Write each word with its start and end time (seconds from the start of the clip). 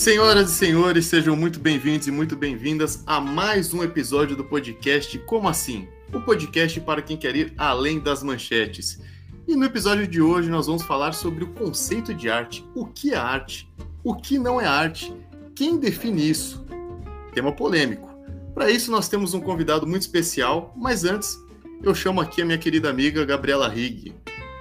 Senhoras 0.00 0.50
e 0.50 0.54
senhores, 0.54 1.04
sejam 1.04 1.36
muito 1.36 1.60
bem-vindos 1.60 2.06
e 2.06 2.10
muito 2.10 2.34
bem-vindas 2.34 3.02
a 3.06 3.20
mais 3.20 3.74
um 3.74 3.84
episódio 3.84 4.34
do 4.34 4.42
podcast 4.42 5.18
Como 5.18 5.46
Assim? 5.46 5.86
O 6.10 6.22
podcast 6.22 6.80
para 6.80 7.02
quem 7.02 7.18
quer 7.18 7.36
ir 7.36 7.52
além 7.58 8.00
das 8.00 8.22
manchetes. 8.22 8.98
E 9.46 9.54
no 9.54 9.66
episódio 9.66 10.08
de 10.08 10.22
hoje 10.22 10.48
nós 10.48 10.68
vamos 10.68 10.84
falar 10.84 11.12
sobre 11.12 11.44
o 11.44 11.48
conceito 11.48 12.14
de 12.14 12.30
arte, 12.30 12.64
o 12.74 12.86
que 12.86 13.12
é 13.12 13.16
arte, 13.18 13.70
o 14.02 14.14
que 14.14 14.38
não 14.38 14.58
é 14.58 14.66
arte, 14.66 15.12
quem 15.54 15.78
define 15.78 16.30
isso. 16.30 16.64
Tema 17.34 17.52
polêmico. 17.52 18.08
Para 18.54 18.70
isso 18.70 18.90
nós 18.90 19.06
temos 19.06 19.34
um 19.34 19.40
convidado 19.40 19.86
muito 19.86 20.00
especial, 20.00 20.72
mas 20.78 21.04
antes 21.04 21.38
eu 21.82 21.94
chamo 21.94 22.22
aqui 22.22 22.40
a 22.40 22.46
minha 22.46 22.56
querida 22.56 22.88
amiga 22.88 23.22
Gabriela 23.26 23.68
Rigg. 23.68 24.14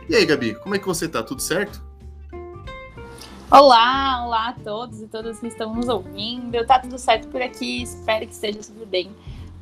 E 0.10 0.18
aí, 0.18 0.26
Gabi, 0.26 0.56
como 0.56 0.76
é 0.76 0.80
que 0.80 0.86
você 0.86 1.08
tá? 1.08 1.24
Tudo 1.24 1.42
certo? 1.42 1.89
Olá, 3.52 4.26
olá 4.28 4.50
a 4.50 4.54
todos 4.54 5.02
e 5.02 5.08
todas 5.08 5.40
que 5.40 5.48
estão 5.48 5.74
nos 5.74 5.88
ouvindo. 5.88 6.64
Tá 6.68 6.78
tudo 6.78 7.00
certo 7.00 7.28
por 7.30 7.42
aqui, 7.42 7.82
espero 7.82 8.28
que 8.28 8.32
esteja 8.32 8.60
tudo 8.60 8.86
bem 8.86 9.10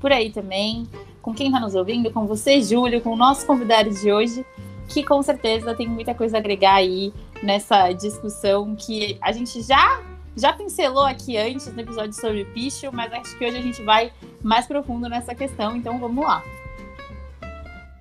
por 0.01 0.11
aí 0.11 0.29
também. 0.29 0.85
Com 1.21 1.33
quem 1.33 1.47
está 1.47 1.61
nos 1.61 1.73
ouvindo, 1.73 2.11
com 2.11 2.25
você, 2.25 2.61
Júlio, 2.61 2.99
com 2.99 3.11
o 3.11 3.15
nosso 3.15 3.47
convidado 3.47 3.89
de 3.89 4.11
hoje, 4.11 4.45
que 4.89 5.05
com 5.05 5.23
certeza 5.23 5.73
tem 5.73 5.87
muita 5.87 6.13
coisa 6.13 6.35
a 6.35 6.39
agregar 6.39 6.75
aí 6.75 7.13
nessa 7.41 7.93
discussão 7.93 8.75
que 8.75 9.17
a 9.21 9.31
gente 9.31 9.61
já 9.61 10.03
já 10.35 10.51
pincelou 10.51 11.05
aqui 11.05 11.37
antes 11.37 11.73
no 11.73 11.79
episódio 11.79 12.13
sobre 12.13 12.43
picho, 12.43 12.91
mas 12.91 13.11
acho 13.13 13.37
que 13.37 13.45
hoje 13.45 13.57
a 13.57 13.61
gente 13.61 13.81
vai 13.83 14.11
mais 14.43 14.67
profundo 14.67 15.07
nessa 15.07 15.33
questão, 15.33 15.77
então 15.77 15.97
vamos 15.97 16.25
lá. 16.25 16.43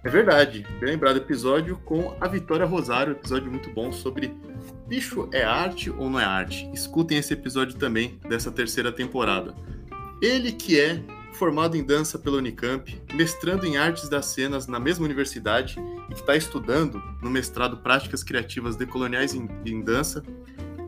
É 0.07 0.09
verdade, 0.09 0.65
bem 0.79 0.91
lembrado 0.91 1.17
episódio 1.17 1.79
com 1.79 2.17
a 2.21 2.29
Vitória 2.29 2.65
Rosário, 2.65 3.11
episódio 3.11 3.51
muito 3.51 3.71
bom 3.71 3.91
sobre 3.91 4.33
Bicho 4.87 5.29
é 5.33 5.43
arte 5.43 5.91
ou 5.91 6.09
não 6.09 6.21
é 6.21 6.25
arte? 6.25 6.71
Escutem 6.73 7.19
esse 7.19 7.33
episódio 7.33 7.77
também 7.77 8.21
dessa 8.29 8.53
terceira 8.53 8.93
temporada. 8.93 9.53
Ele 10.23 10.53
que 10.53 10.79
é 10.79 11.03
formado 11.33 11.77
em 11.77 11.85
dança 11.85 12.21
pela 12.21 12.37
Unicamp, 12.37 13.03
mestrando 13.15 13.67
em 13.67 13.79
artes 13.79 14.09
das 14.09 14.27
cenas 14.27 14.69
na 14.69 14.79
mesma 14.79 15.05
universidade 15.05 15.77
e 16.09 16.15
que 16.15 16.21
está 16.21 16.37
estudando 16.37 17.03
no 17.21 17.29
mestrado 17.29 17.79
Práticas 17.79 18.23
Criativas 18.23 18.77
Decoloniais 18.77 19.35
em, 19.35 19.49
em 19.67 19.83
Dança. 19.83 20.23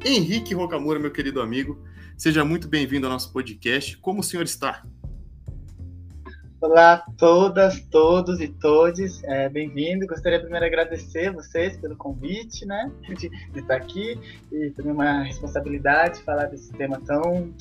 Henrique 0.04 0.54
Rocamura, 0.54 1.00
meu 1.00 1.10
querido 1.10 1.40
amigo, 1.40 1.84
seja 2.16 2.44
muito 2.44 2.68
bem-vindo 2.68 3.08
ao 3.08 3.12
nosso 3.12 3.32
podcast. 3.32 3.96
Como 3.96 4.20
o 4.20 4.22
senhor 4.22 4.44
está? 4.44 4.84
Olá 6.60 6.94
a 6.94 6.96
todas, 7.16 7.80
todos 7.82 8.40
e 8.40 8.48
todes, 8.48 9.22
é, 9.22 9.48
bem-vindo. 9.48 10.08
Gostaria 10.08 10.40
primeiro 10.40 10.64
de 10.64 10.74
agradecer 10.74 11.32
vocês 11.32 11.76
pelo 11.76 11.94
convite, 11.94 12.66
né, 12.66 12.90
de, 13.16 13.28
de 13.28 13.60
estar 13.60 13.76
aqui 13.76 14.18
e 14.50 14.70
também 14.70 14.90
uma 14.90 15.22
responsabilidade 15.22 16.20
falar 16.24 16.46
desse 16.46 16.72
tema 16.72 17.00
tão 17.06 17.54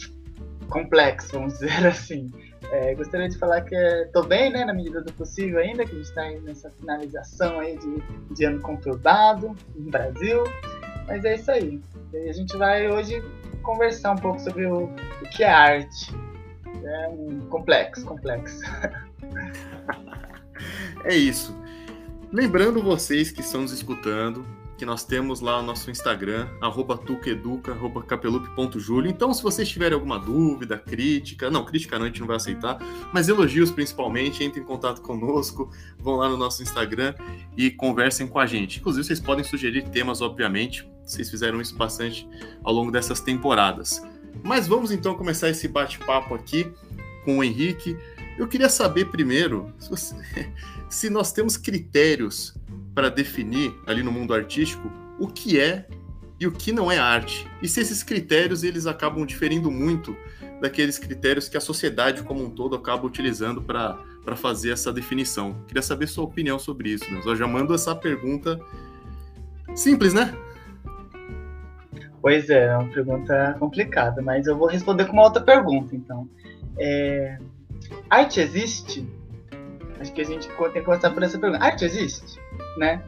complexo, 0.68 1.34
vamos 1.34 1.60
dizer 1.60 1.86
assim. 1.86 2.32
É, 2.72 2.96
gostaria 2.96 3.30
de 3.30 3.38
falar 3.38 3.62
que 3.62 3.76
estou 3.76 4.26
bem, 4.26 4.52
né, 4.52 4.66
na 4.66 4.74
medida 4.74 5.00
do 5.00 5.14
possível 5.14 5.60
ainda, 5.60 5.86
que 5.86 5.92
a 5.92 5.96
gente 5.96 6.08
está 6.08 6.32
nessa 6.42 6.72
finalização 6.72 7.60
aí 7.60 7.78
de, 7.78 8.34
de 8.34 8.46
ano 8.46 8.60
conturbado 8.62 9.56
no 9.76 9.92
Brasil, 9.92 10.44
mas 11.06 11.24
é 11.24 11.36
isso 11.36 11.52
aí. 11.52 11.80
E 12.12 12.30
a 12.30 12.34
gente 12.34 12.58
vai 12.58 12.90
hoje 12.90 13.24
conversar 13.62 14.14
um 14.14 14.18
pouco 14.18 14.40
sobre 14.40 14.66
o, 14.66 14.86
o 14.86 15.30
que 15.30 15.44
é 15.44 15.50
arte, 15.50 16.12
é 16.88 17.10
complexo, 17.50 18.06
complexo. 18.06 18.62
é 21.06 21.16
isso. 21.16 21.56
Lembrando 22.32 22.82
vocês 22.82 23.32
que 23.32 23.42
estão 23.42 23.62
nos 23.62 23.72
escutando, 23.72 24.46
que 24.78 24.86
nós 24.86 25.04
temos 25.04 25.42
lá 25.42 25.60
o 25.60 25.64
nosso 25.64 25.90
Instagram, 25.90 26.48
arroba 26.62 26.98
tucaeduca, 26.98 27.72
arroba 27.72 28.04
capelup.julio. 28.04 29.10
Então, 29.10 29.34
se 29.34 29.42
vocês 29.42 29.68
tiverem 29.68 29.96
alguma 29.96 30.20
dúvida, 30.20 30.78
crítica, 30.78 31.50
não, 31.50 31.66
crítica 31.66 31.98
não, 31.98 32.06
a 32.06 32.08
gente 32.08 32.20
não 32.20 32.28
vai 32.28 32.36
aceitar, 32.36 32.78
mas 33.12 33.28
elogios 33.28 33.72
principalmente, 33.72 34.44
entrem 34.44 34.64
em 34.64 34.68
contato 34.68 35.02
conosco, 35.02 35.72
vão 35.98 36.18
lá 36.18 36.30
no 36.30 36.38
nosso 36.38 36.62
Instagram 36.62 37.16
e 37.58 37.72
conversem 37.72 38.28
com 38.28 38.40
a 38.40 38.46
gente. 38.46 38.80
Inclusive, 38.80 39.04
vocês 39.04 39.20
podem 39.20 39.44
sugerir 39.44 39.90
temas, 39.90 40.22
obviamente, 40.22 40.88
vocês 41.04 41.30
fizeram 41.30 41.60
isso 41.60 41.76
bastante 41.76 42.28
ao 42.64 42.74
longo 42.74 42.92
dessas 42.92 43.20
temporadas. 43.20 44.02
Mas 44.44 44.68
vamos 44.68 44.92
então 44.92 45.16
começar 45.16 45.50
esse 45.50 45.68
bate-papo 45.68 46.34
aqui 46.34 46.72
com 47.26 47.40
o 47.40 47.44
Henrique. 47.44 47.98
Eu 48.38 48.48
queria 48.48 48.70
saber 48.70 49.06
primeiro 49.06 49.74
se, 49.78 49.90
você, 49.90 50.16
se 50.90 51.10
nós 51.10 51.32
temos 51.32 51.58
critérios 51.58 52.54
para 52.94 53.10
definir 53.10 53.74
ali 53.86 54.02
no 54.02 54.12
mundo 54.12 54.34
artístico 54.34 54.92
o 55.20 55.28
que 55.28 55.60
é 55.60 55.88
e 56.40 56.46
o 56.46 56.52
que 56.52 56.72
não 56.72 56.92
é 56.92 56.98
arte. 56.98 57.48
E 57.62 57.68
se 57.68 57.80
esses 57.82 58.04
critérios 58.04 58.64
eles 58.64 58.86
acabam 58.86 59.26
diferindo 59.26 59.72
muito 59.72 60.16
daqueles 60.62 60.98
critérios 60.98 61.48
que 61.48 61.58
a 61.58 61.62
sociedade 61.62 62.24
como 62.24 62.44
um 62.44 62.50
todo 62.50 62.76
acaba 62.76 63.06
utilizando 63.06 63.62
para 63.62 63.98
fazer 64.36 64.72
essa 64.72 64.92
definição. 64.92 65.56
Queria 65.68 65.82
saber 65.82 66.08
sua 66.08 66.24
opinião 66.24 66.58
sobre 66.58 66.90
isso. 66.90 67.12
Né? 67.12 67.22
Eu 67.26 67.36
já 67.36 67.48
mando 67.48 67.74
essa 67.74 67.96
pergunta 67.96 68.60
simples, 69.76 70.14
né? 70.14 70.36
Pois 72.28 72.50
é, 72.50 72.66
é 72.66 72.76
uma 72.76 72.90
pergunta 72.90 73.56
complicada, 73.58 74.22
mas 74.22 74.48
eu 74.48 74.58
vou 74.58 74.68
responder 74.68 75.06
com 75.06 75.14
uma 75.14 75.24
outra 75.24 75.42
pergunta, 75.42 75.96
então. 75.96 76.28
É... 76.78 77.38
Arte 78.10 78.42
existe? 78.42 79.08
Acho 79.98 80.12
que 80.12 80.20
a 80.20 80.26
gente 80.26 80.50
tem 80.50 80.72
que 80.74 80.82
começar 80.82 81.10
por 81.12 81.24
essa 81.24 81.40
pergunta. 81.40 81.64
Arte 81.64 81.86
existe? 81.86 82.38
Né? 82.78 83.02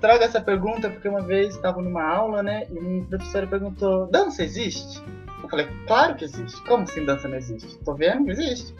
Trago 0.00 0.22
essa 0.22 0.40
pergunta 0.40 0.88
porque 0.88 1.08
uma 1.08 1.20
vez 1.20 1.56
estava 1.56 1.82
numa 1.82 2.04
aula, 2.04 2.44
né, 2.44 2.68
e 2.70 2.78
um 2.78 3.04
professor 3.06 3.44
perguntou: 3.48 4.06
dança 4.06 4.44
existe? 4.44 5.02
Eu 5.42 5.48
falei: 5.48 5.66
claro 5.88 6.14
que 6.14 6.24
existe. 6.24 6.62
Como 6.62 6.84
assim 6.84 7.04
dança 7.04 7.26
não 7.26 7.38
existe? 7.38 7.76
Tô 7.78 7.96
vendo 7.96 8.30
existe. 8.30 8.72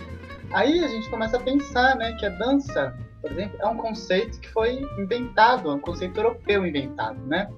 Aí 0.53 0.85
a 0.85 0.87
gente 0.87 1.11
começa 1.11 1.37
a 1.37 1.41
pensar, 1.41 1.97
né, 1.97 2.13
que 2.13 2.27
a 2.27 2.31
dança 2.31 2.97
por 3.21 3.31
exemplo, 3.33 3.59
é 3.61 3.67
um 3.67 3.77
conceito 3.77 4.41
que 4.41 4.49
foi 4.49 4.81
inventado, 4.99 5.71
é 5.71 5.75
um 5.75 5.81
conceito 5.81 6.19
europeu 6.19 6.67
inventado, 6.67 7.19
né? 7.27 7.51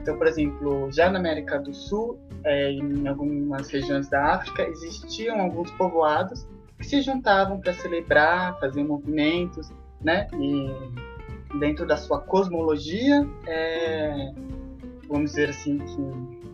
Então, 0.00 0.18
por 0.18 0.26
exemplo, 0.26 0.90
já 0.90 1.10
na 1.10 1.18
América 1.18 1.58
do 1.58 1.72
Sul, 1.72 2.18
é, 2.44 2.72
em 2.72 3.06
algumas 3.06 3.68
regiões 3.70 4.08
da 4.08 4.34
África, 4.34 4.62
existiam 4.68 5.40
alguns 5.40 5.70
povoados 5.72 6.46
que 6.78 6.86
se 6.86 7.00
juntavam 7.00 7.60
para 7.60 7.72
celebrar, 7.74 8.58
fazer 8.58 8.82
movimentos, 8.82 9.72
né? 10.00 10.26
E 10.34 11.58
dentro 11.58 11.86
da 11.86 11.96
sua 11.96 12.20
cosmologia, 12.20 13.26
é, 13.46 14.32
vamos 15.08 15.30
dizer 15.30 15.50
assim, 15.50 15.78
que 15.78 16.44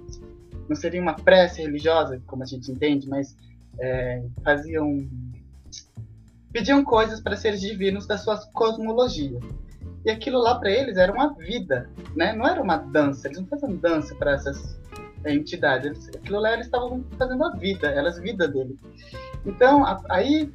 não 0.68 0.76
seria 0.76 1.00
uma 1.00 1.14
prece 1.14 1.62
religiosa, 1.62 2.22
como 2.26 2.42
a 2.42 2.46
gente 2.46 2.70
entende, 2.70 3.08
mas 3.08 3.36
é, 3.78 4.22
faziam 4.44 5.08
pediam 6.52 6.84
coisas 6.84 7.20
para 7.20 7.36
seres 7.36 7.60
divinos 7.60 8.06
da 8.06 8.18
sua 8.18 8.38
cosmologia. 8.52 9.38
E 10.04 10.10
aquilo 10.10 10.38
lá 10.38 10.58
para 10.58 10.70
eles 10.70 10.96
era 10.96 11.12
uma 11.12 11.34
vida, 11.34 11.90
né? 12.16 12.32
Não 12.32 12.46
era 12.46 12.62
uma 12.62 12.76
dança. 12.76 13.28
Eles 13.28 13.38
não 13.38 13.46
faziam 13.46 13.76
dança 13.76 14.14
para 14.14 14.32
essas 14.32 14.78
entidades. 15.26 16.08
Aquilo 16.08 16.40
lá 16.40 16.52
eles 16.52 16.66
estavam 16.66 17.04
fazendo 17.18 17.44
a 17.44 17.50
vida, 17.56 17.88
elas 17.88 18.18
vida 18.18 18.48
dele. 18.48 18.78
Então 19.44 19.84
a, 19.84 20.00
aí 20.08 20.50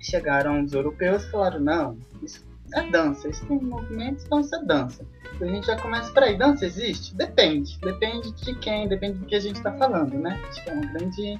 chegaram 0.00 0.62
os 0.64 0.72
europeus 0.72 1.22
e 1.24 1.30
falaram 1.30 1.60
não, 1.60 1.98
isso 2.22 2.44
é 2.74 2.90
dança, 2.90 3.28
isso 3.28 3.46
tem 3.46 3.60
movimento, 3.60 4.24
então 4.24 4.40
isso 4.40 4.54
é 4.56 4.64
dança. 4.64 5.06
a 5.40 5.44
gente 5.44 5.66
já 5.66 5.78
começa, 5.78 6.12
peraí, 6.12 6.36
dança 6.36 6.66
existe? 6.66 7.14
Depende, 7.14 7.78
depende 7.80 8.32
de 8.32 8.54
quem, 8.56 8.88
depende 8.88 9.18
do 9.18 9.26
que 9.26 9.36
a 9.36 9.40
gente 9.40 9.56
está 9.56 9.72
falando, 9.72 10.14
né? 10.14 10.40
Acho 10.48 10.64
que 10.64 10.70
é 10.70 10.72
uma 10.72 10.86
grande 10.86 11.38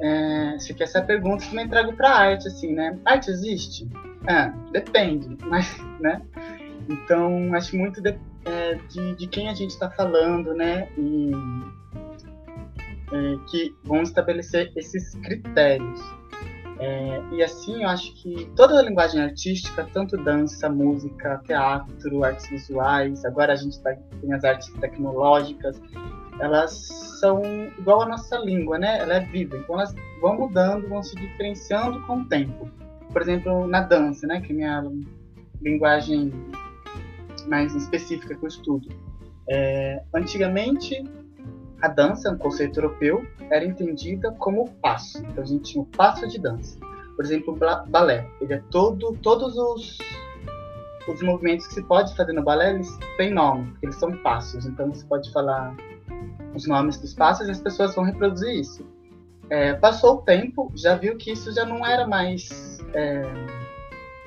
é, 0.00 0.54
acho 0.54 0.74
que 0.74 0.82
essa 0.82 0.98
é 0.98 1.02
a 1.02 1.04
pergunta 1.04 1.44
que 1.44 1.54
me 1.54 1.66
trago 1.68 1.92
para 1.94 2.10
arte, 2.10 2.48
assim, 2.48 2.72
né? 2.72 2.98
Arte 3.04 3.30
existe? 3.30 3.88
É, 4.26 4.52
depende, 4.72 5.36
mas, 5.46 5.76
né? 6.00 6.22
Então, 6.88 7.54
acho 7.54 7.76
muito 7.76 8.00
de, 8.00 8.16
é, 8.44 8.74
de, 8.88 9.14
de, 9.16 9.26
quem 9.26 9.48
a 9.48 9.54
gente 9.54 9.70
está 9.70 9.90
falando, 9.90 10.54
né? 10.54 10.88
E 10.96 11.30
é, 13.12 13.50
que 13.50 13.74
vão 13.84 14.02
estabelecer 14.02 14.72
esses 14.76 15.14
critérios. 15.16 16.00
É, 16.80 17.20
e 17.32 17.42
assim, 17.42 17.82
eu 17.82 17.88
acho 17.88 18.14
que 18.14 18.48
toda 18.54 18.78
a 18.78 18.82
linguagem 18.82 19.20
artística, 19.20 19.88
tanto 19.92 20.16
dança, 20.16 20.68
música, 20.68 21.40
teatro, 21.44 22.22
artes 22.22 22.48
visuais, 22.48 23.24
agora 23.24 23.52
a 23.52 23.56
gente 23.56 23.80
tá, 23.80 23.96
tem 24.20 24.32
as 24.32 24.44
artes 24.44 24.72
tecnológicas, 24.74 25.80
elas 26.40 26.70
são 27.18 27.42
igual 27.78 28.02
a 28.02 28.06
nossa 28.06 28.38
língua, 28.38 28.78
né? 28.78 28.98
Ela 28.98 29.14
é 29.14 29.20
viva, 29.20 29.56
então 29.56 29.74
elas 29.74 29.94
vão 30.20 30.36
mudando, 30.38 30.88
vão 30.88 31.02
se 31.02 31.16
diferenciando 31.16 32.00
com 32.02 32.18
o 32.18 32.24
tempo. 32.26 32.70
Por 33.12 33.22
exemplo, 33.22 33.66
na 33.66 33.80
dança, 33.80 34.26
né? 34.26 34.40
Que 34.40 34.52
é 34.52 34.54
minha 34.54 34.84
linguagem 35.60 36.32
mais 37.48 37.74
específica 37.74 38.36
que 38.36 38.44
eu 38.44 38.48
estudo. 38.48 38.88
É, 39.50 40.02
antigamente, 40.14 41.02
a 41.80 41.88
dança, 41.88 42.30
um 42.30 42.38
conceito 42.38 42.78
europeu, 42.78 43.26
era 43.50 43.64
entendida 43.64 44.32
como 44.32 44.70
passo. 44.82 45.18
Então 45.18 45.44
a 45.44 45.46
gente 45.46 45.72
tinha 45.72 45.82
o 45.82 45.86
passo 45.86 46.26
de 46.28 46.38
dança. 46.38 46.78
Por 47.14 47.24
exemplo, 47.24 47.54
o 47.54 47.90
balé. 47.90 48.28
Ele 48.40 48.54
é 48.54 48.62
todo, 48.70 49.16
todos 49.22 49.56
os, 49.56 49.98
os 51.08 51.22
movimentos 51.22 51.66
que 51.66 51.74
se 51.74 51.82
pode 51.82 52.14
fazer 52.16 52.32
no 52.32 52.42
balé, 52.42 52.74
eles 52.74 52.96
têm 53.16 53.32
nome, 53.32 53.74
eles 53.82 53.96
são 53.96 54.16
passos. 54.18 54.66
Então 54.66 54.92
você 54.92 55.04
pode 55.06 55.32
falar 55.32 55.74
os 56.54 56.66
nomes 56.66 56.98
dos 56.98 57.14
passos 57.14 57.48
e 57.48 57.50
as 57.50 57.60
pessoas 57.60 57.94
vão 57.94 58.04
reproduzir 58.04 58.54
isso. 58.54 58.86
É, 59.50 59.74
passou 59.74 60.16
o 60.16 60.22
tempo, 60.22 60.70
já 60.74 60.94
viu 60.94 61.16
que 61.16 61.32
isso 61.32 61.52
já 61.52 61.64
não 61.64 61.84
era 61.86 62.06
mais. 62.06 62.78
É, 62.92 63.22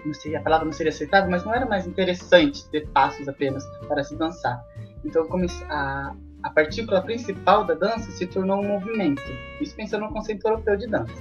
não 0.03 0.13
sei, 0.13 0.35
a 0.35 0.41
palavra 0.41 0.65
não 0.65 0.71
seria 0.71 0.91
aceitável, 0.91 1.29
mas 1.29 1.45
não 1.45 1.53
era 1.53 1.65
mais 1.65 1.85
interessante 1.85 2.67
ter 2.69 2.87
passos 2.87 3.27
apenas 3.27 3.63
para 3.87 4.03
se 4.03 4.15
dançar. 4.15 4.63
Então, 5.05 5.27
a, 5.69 6.15
a 6.43 6.49
partícula 6.49 7.01
principal 7.01 7.65
da 7.65 7.73
dança 7.73 8.11
se 8.11 8.25
tornou 8.27 8.59
um 8.59 8.67
movimento. 8.67 9.21
Isso 9.59 9.75
pensando 9.75 10.05
no 10.05 10.13
conceito 10.13 10.45
europeu 10.47 10.77
de 10.77 10.87
dança. 10.87 11.13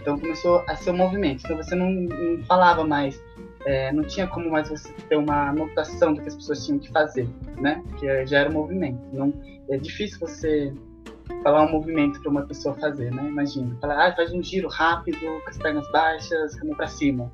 Então, 0.00 0.18
começou 0.18 0.62
a 0.68 0.76
ser 0.76 0.90
um 0.90 0.96
movimento. 0.96 1.42
Então, 1.44 1.56
você 1.56 1.74
não, 1.74 1.90
não 1.90 2.44
falava 2.44 2.84
mais 2.84 3.20
é, 3.64 3.92
não 3.92 4.04
tinha 4.04 4.26
como 4.26 4.50
mais 4.50 4.68
você 4.68 4.92
ter 5.08 5.16
uma 5.16 5.48
anotação 5.48 6.14
do 6.14 6.20
que 6.20 6.28
as 6.28 6.34
pessoas 6.34 6.64
tinham 6.64 6.78
que 6.78 6.90
fazer, 6.90 7.28
né? 7.56 7.82
Que 7.98 8.26
já 8.26 8.40
era 8.40 8.50
um 8.50 8.52
movimento. 8.52 9.00
Não, 9.12 9.32
é 9.68 9.76
difícil 9.76 10.18
você 10.20 10.72
falar 11.42 11.62
um 11.62 11.70
movimento 11.70 12.20
para 12.20 12.30
uma 12.30 12.42
pessoa 12.42 12.74
fazer, 12.74 13.10
né? 13.10 13.26
Imagina, 13.26 13.74
falar, 13.80 14.08
ah, 14.08 14.14
faz 14.14 14.32
um 14.32 14.42
giro 14.42 14.68
rápido, 14.68 15.18
com 15.18 15.48
as 15.48 15.56
pernas 15.56 15.90
baixas, 15.90 16.54
caminho 16.56 16.76
para 16.76 16.86
cima. 16.86 17.32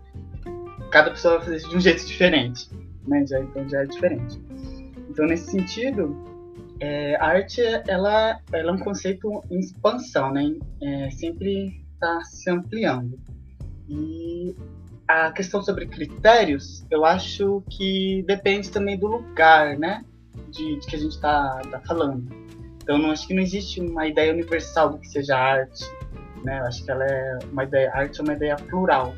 Cada 0.92 1.10
pessoa 1.10 1.36
vai 1.36 1.46
fazer 1.46 1.56
isso 1.56 1.70
de 1.70 1.76
um 1.76 1.80
jeito 1.80 2.06
diferente, 2.06 2.70
né? 3.06 3.26
Já, 3.26 3.40
então 3.40 3.68
já 3.68 3.82
é 3.82 3.86
diferente. 3.86 4.40
Então, 5.08 5.26
nesse 5.26 5.50
sentido, 5.50 6.16
é, 6.80 7.14
a 7.16 7.26
arte 7.26 7.60
ela, 7.86 8.40
ela 8.50 8.70
é 8.70 8.72
um 8.72 8.78
conceito 8.78 9.42
em 9.50 9.60
expansão, 9.60 10.32
né? 10.32 10.56
É, 10.82 11.10
sempre 11.10 11.84
está 11.92 12.22
se 12.24 12.50
ampliando. 12.50 13.18
E 13.86 14.56
a 15.06 15.30
questão 15.30 15.62
sobre 15.62 15.86
critérios, 15.86 16.86
eu 16.90 17.04
acho 17.04 17.62
que 17.68 18.24
depende 18.26 18.70
também 18.70 18.98
do 18.98 19.08
lugar, 19.08 19.78
né? 19.78 20.02
De, 20.50 20.80
de 20.80 20.86
que 20.86 20.96
a 20.96 20.98
gente 20.98 21.12
está 21.12 21.60
tá 21.70 21.80
falando. 21.80 22.26
Então, 22.82 22.96
não 22.96 23.10
acho 23.10 23.26
que 23.26 23.34
não 23.34 23.42
existe 23.42 23.80
uma 23.80 24.08
ideia 24.08 24.32
universal 24.32 24.90
do 24.90 24.98
que 24.98 25.08
seja 25.08 25.36
arte, 25.36 25.84
né? 26.42 26.60
Acho 26.60 26.82
que 26.82 26.90
ela 26.90 27.04
é 27.04 27.38
uma 27.52 27.64
ideia, 27.64 27.92
arte 27.92 28.20
é 28.20 28.22
uma 28.22 28.32
ideia 28.32 28.56
plural. 28.56 29.14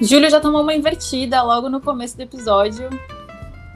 Júlio 0.00 0.30
já 0.30 0.40
tomou 0.40 0.62
uma 0.62 0.74
invertida 0.74 1.42
logo 1.42 1.68
no 1.68 1.80
começo 1.80 2.16
do 2.16 2.22
episódio. 2.22 2.88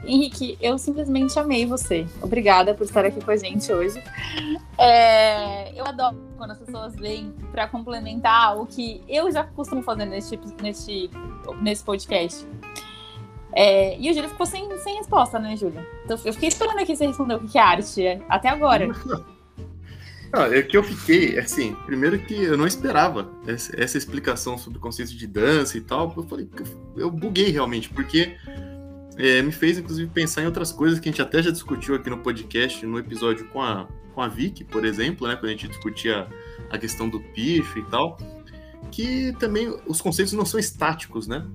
Henrique, 0.05 0.57
eu 0.61 0.77
simplesmente 0.77 1.37
amei 1.39 1.65
você. 1.65 2.05
Obrigada 2.21 2.73
por 2.73 2.83
estar 2.83 3.05
aqui 3.05 3.23
com 3.23 3.31
a 3.31 3.37
gente 3.37 3.71
hoje. 3.71 4.01
É, 4.77 5.77
eu 5.79 5.85
adoro 5.85 6.17
quando 6.37 6.51
as 6.51 6.59
pessoas 6.59 6.95
vêm 6.95 7.33
para 7.51 7.67
complementar 7.67 8.57
o 8.57 8.65
que 8.65 9.01
eu 9.07 9.31
já 9.31 9.43
costumo 9.43 9.81
fazer 9.81 10.05
nesse, 10.05 10.37
nesse, 10.61 11.09
nesse 11.61 11.83
podcast. 11.83 12.45
É, 13.55 13.97
e 13.99 14.09
o 14.09 14.13
Júlio 14.13 14.29
ficou 14.29 14.45
sem, 14.45 14.77
sem 14.79 14.97
resposta, 14.97 15.39
né, 15.39 15.55
Júlio? 15.55 15.85
Então 16.03 16.17
eu 16.25 16.33
fiquei 16.33 16.49
esperando 16.49 16.79
aqui 16.79 16.95
você 16.95 17.07
responder 17.07 17.35
o 17.35 17.47
que 17.47 17.57
é 17.57 17.61
arte 17.61 18.03
até 18.27 18.49
agora. 18.49 18.87
Não, 20.33 20.45
é 20.45 20.63
que 20.63 20.75
eu 20.75 20.83
fiquei, 20.83 21.37
assim, 21.37 21.75
primeiro 21.85 22.17
que 22.17 22.33
eu 22.33 22.57
não 22.57 22.65
esperava 22.65 23.31
essa, 23.45 23.71
essa 23.79 23.99
explicação 23.99 24.57
sobre 24.57 24.79
o 24.79 24.81
conceito 24.81 25.15
de 25.15 25.27
dança 25.27 25.77
e 25.77 25.81
tal. 25.81 26.11
Eu 26.17 26.23
falei, 26.23 26.49
eu 26.97 27.11
buguei 27.11 27.51
realmente, 27.51 27.87
porque 27.89 28.35
é, 29.17 29.41
me 29.41 29.51
fez, 29.51 29.77
inclusive, 29.77 30.09
pensar 30.09 30.41
em 30.41 30.45
outras 30.45 30.71
coisas 30.71 30.99
que 30.99 31.07
a 31.07 31.11
gente 31.11 31.21
até 31.21 31.41
já 31.41 31.51
discutiu 31.51 31.95
aqui 31.95 32.09
no 32.09 32.17
podcast, 32.17 32.85
no 32.85 32.97
episódio 32.97 33.47
com 33.49 33.61
a, 33.61 33.87
com 34.13 34.21
a 34.21 34.27
Vicky, 34.27 34.63
por 34.63 34.85
exemplo, 34.85 35.27
né, 35.27 35.35
quando 35.35 35.45
a 35.45 35.51
gente 35.51 35.67
discutia 35.67 36.27
a 36.69 36.77
questão 36.77 37.07
do 37.07 37.19
pif 37.19 37.79
e 37.79 37.83
tal, 37.85 38.17
que 38.91 39.33
também 39.39 39.73
os 39.87 40.01
conceitos 40.01 40.33
não 40.33 40.45
são 40.45 40.59
estáticos, 40.59 41.27
né? 41.27 41.45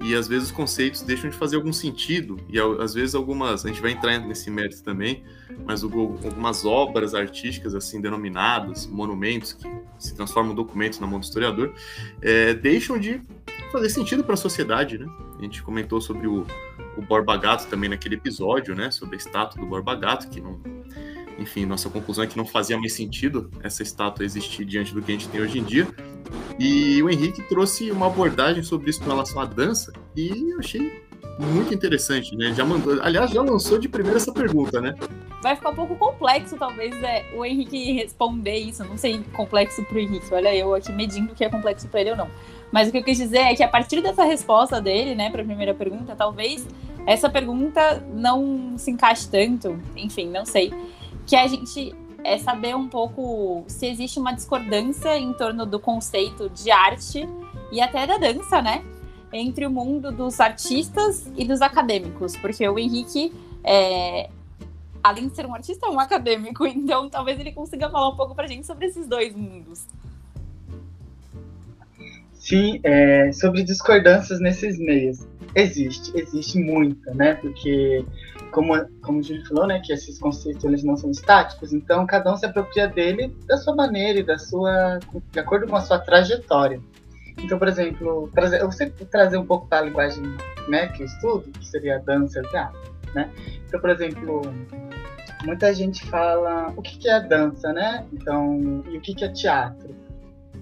E 0.00 0.14
às 0.14 0.28
vezes 0.28 0.48
os 0.48 0.52
conceitos 0.52 1.02
deixam 1.02 1.28
de 1.28 1.36
fazer 1.36 1.56
algum 1.56 1.72
sentido, 1.72 2.38
e 2.48 2.58
às 2.60 2.94
vezes 2.94 3.14
algumas, 3.14 3.64
a 3.64 3.68
gente 3.68 3.82
vai 3.82 3.90
entrar 3.90 4.18
nesse 4.20 4.48
mérito 4.48 4.82
também, 4.82 5.24
mas 5.66 5.82
algumas 5.82 6.64
obras 6.64 7.14
artísticas, 7.14 7.74
assim, 7.74 8.00
denominadas, 8.00 8.86
monumentos, 8.86 9.52
que 9.52 9.68
se 9.98 10.14
transformam 10.14 10.52
em 10.52 10.54
documentos 10.54 11.00
na 11.00 11.06
mão 11.06 11.18
do 11.18 11.24
historiador, 11.24 11.74
é, 12.22 12.54
deixam 12.54 12.96
de 12.96 13.20
fazer 13.70 13.88
sentido 13.90 14.24
para 14.24 14.34
a 14.34 14.36
sociedade, 14.36 14.98
né? 14.98 15.06
A 15.38 15.42
gente 15.42 15.62
comentou 15.62 16.00
sobre 16.00 16.26
o, 16.26 16.46
o 16.96 17.02
Borba 17.02 17.36
Gato 17.36 17.68
também 17.68 17.88
naquele 17.88 18.16
episódio, 18.16 18.74
né? 18.74 18.90
Sobre 18.90 19.16
a 19.16 19.18
estátua 19.18 19.60
do 19.60 19.66
Borba 19.66 19.94
Gato, 19.94 20.28
que 20.28 20.40
não. 20.40 20.60
Enfim, 21.38 21.64
nossa 21.64 21.88
conclusão 21.88 22.24
é 22.24 22.26
que 22.26 22.36
não 22.36 22.44
fazia 22.44 22.76
mais 22.76 22.94
sentido 22.94 23.50
essa 23.62 23.82
estátua 23.82 24.24
existir 24.24 24.64
diante 24.64 24.92
do 24.92 25.00
que 25.00 25.12
a 25.12 25.14
gente 25.14 25.28
tem 25.28 25.40
hoje 25.40 25.58
em 25.58 25.62
dia. 25.62 25.86
E 26.58 27.00
o 27.02 27.08
Henrique 27.08 27.42
trouxe 27.42 27.90
uma 27.92 28.06
abordagem 28.06 28.62
sobre 28.64 28.90
isso 28.90 29.00
com 29.00 29.08
relação 29.08 29.40
à 29.40 29.44
dança, 29.44 29.92
e 30.16 30.50
eu 30.50 30.58
achei 30.58 31.06
muito 31.38 31.72
interessante, 31.72 32.36
né? 32.36 32.52
Já 32.52 32.64
mandou, 32.64 33.00
aliás, 33.00 33.30
já 33.30 33.40
lançou 33.40 33.78
de 33.78 33.88
primeira 33.88 34.16
essa 34.16 34.32
pergunta, 34.32 34.80
né? 34.80 34.94
Vai 35.40 35.54
ficar 35.54 35.70
um 35.70 35.74
pouco 35.74 35.94
complexo, 35.94 36.56
talvez, 36.56 37.00
é, 37.00 37.24
o 37.36 37.44
Henrique 37.44 37.92
responder 37.92 38.56
isso. 38.56 38.82
Não 38.82 38.96
sei 38.96 39.22
complexo 39.32 39.84
pro 39.84 40.00
Henrique. 40.00 40.26
Olha, 40.34 40.54
eu 40.54 40.74
aqui 40.74 40.90
medindo 40.90 41.32
o 41.32 41.36
que 41.36 41.44
é 41.44 41.48
complexo 41.48 41.86
para 41.86 42.00
ele 42.00 42.10
ou 42.10 42.16
não. 42.16 42.28
Mas 42.72 42.88
o 42.88 42.92
que 42.92 42.98
eu 42.98 43.04
quis 43.04 43.16
dizer 43.16 43.38
é 43.38 43.54
que 43.54 43.62
a 43.62 43.68
partir 43.68 44.02
dessa 44.02 44.24
resposta 44.24 44.80
dele, 44.80 45.14
né, 45.14 45.30
para 45.30 45.42
a 45.42 45.44
primeira 45.44 45.74
pergunta, 45.74 46.14
talvez 46.14 46.66
essa 47.06 47.30
pergunta 47.30 48.04
não 48.12 48.76
se 48.76 48.90
encaixe 48.90 49.28
tanto, 49.28 49.80
enfim, 49.96 50.28
não 50.28 50.44
sei. 50.44 50.72
Que 51.26 51.34
a 51.36 51.46
gente 51.46 51.94
é 52.22 52.36
saber 52.36 52.76
um 52.76 52.88
pouco 52.88 53.64
se 53.66 53.86
existe 53.86 54.18
uma 54.18 54.32
discordância 54.32 55.16
em 55.16 55.32
torno 55.32 55.64
do 55.64 55.78
conceito 55.78 56.50
de 56.50 56.70
arte 56.70 57.26
e 57.72 57.80
até 57.80 58.06
da 58.06 58.18
dança, 58.18 58.60
né? 58.60 58.84
Entre 59.32 59.66
o 59.66 59.70
mundo 59.70 60.10
dos 60.10 60.40
artistas 60.40 61.30
e 61.36 61.44
dos 61.44 61.60
acadêmicos, 61.60 62.36
porque 62.36 62.66
o 62.68 62.78
Henrique, 62.78 63.32
é, 63.62 64.30
além 65.02 65.28
de 65.28 65.36
ser 65.36 65.46
um 65.46 65.54
artista, 65.54 65.86
é 65.86 65.90
um 65.90 66.00
acadêmico, 66.00 66.66
então 66.68 67.08
talvez 67.08 67.38
ele 67.38 67.52
consiga 67.52 67.88
falar 67.88 68.08
um 68.08 68.16
pouco 68.16 68.34
pra 68.34 68.46
gente 68.46 68.66
sobre 68.66 68.86
esses 68.86 69.06
dois 69.06 69.34
mundos. 69.34 69.86
Sim, 72.48 72.80
é, 72.82 73.30
sobre 73.30 73.62
discordâncias 73.62 74.40
nesses 74.40 74.78
meios. 74.78 75.18
Existe, 75.54 76.18
existe 76.18 76.58
muita, 76.58 77.12
né? 77.12 77.34
Porque, 77.34 78.02
como, 78.50 78.72
como 79.02 79.18
o 79.18 79.22
Júlio 79.22 79.46
falou, 79.46 79.66
né, 79.66 79.82
que 79.84 79.92
esses 79.92 80.18
conceitos 80.18 80.64
eles 80.64 80.82
não 80.82 80.96
são 80.96 81.10
estáticos, 81.10 81.74
então 81.74 82.06
cada 82.06 82.32
um 82.32 82.36
se 82.38 82.46
apropria 82.46 82.88
dele 82.88 83.36
da 83.46 83.58
sua 83.58 83.76
maneira 83.76 84.20
e 84.20 84.22
da 84.22 84.38
sua, 84.38 84.98
de 85.30 85.38
acordo 85.38 85.66
com 85.66 85.76
a 85.76 85.82
sua 85.82 85.98
trajetória. 85.98 86.80
Então, 87.36 87.58
por 87.58 87.68
exemplo, 87.68 88.30
trazer, 88.34 88.62
eu 88.62 88.72
sempre 88.72 89.04
trazer 89.04 89.36
um 89.36 89.44
pouco 89.44 89.66
para 89.66 89.80
a 89.80 89.82
linguagem 89.82 90.22
né, 90.68 90.86
que 90.88 91.02
eu 91.02 91.06
estudo, 91.06 91.50
que 91.50 91.66
seria 91.66 91.96
a 91.96 91.98
dança 91.98 92.40
teatro. 92.44 92.80
Né? 93.14 93.30
Então, 93.66 93.78
por 93.78 93.90
exemplo, 93.90 94.40
muita 95.44 95.74
gente 95.74 96.02
fala 96.06 96.72
o 96.74 96.80
que, 96.80 96.96
que 96.96 97.10
é 97.10 97.20
dança, 97.20 97.74
né? 97.74 98.06
Então, 98.10 98.82
e 98.88 98.96
o 98.96 99.00
que, 99.02 99.14
que 99.14 99.24
é 99.24 99.28
teatro? 99.28 99.97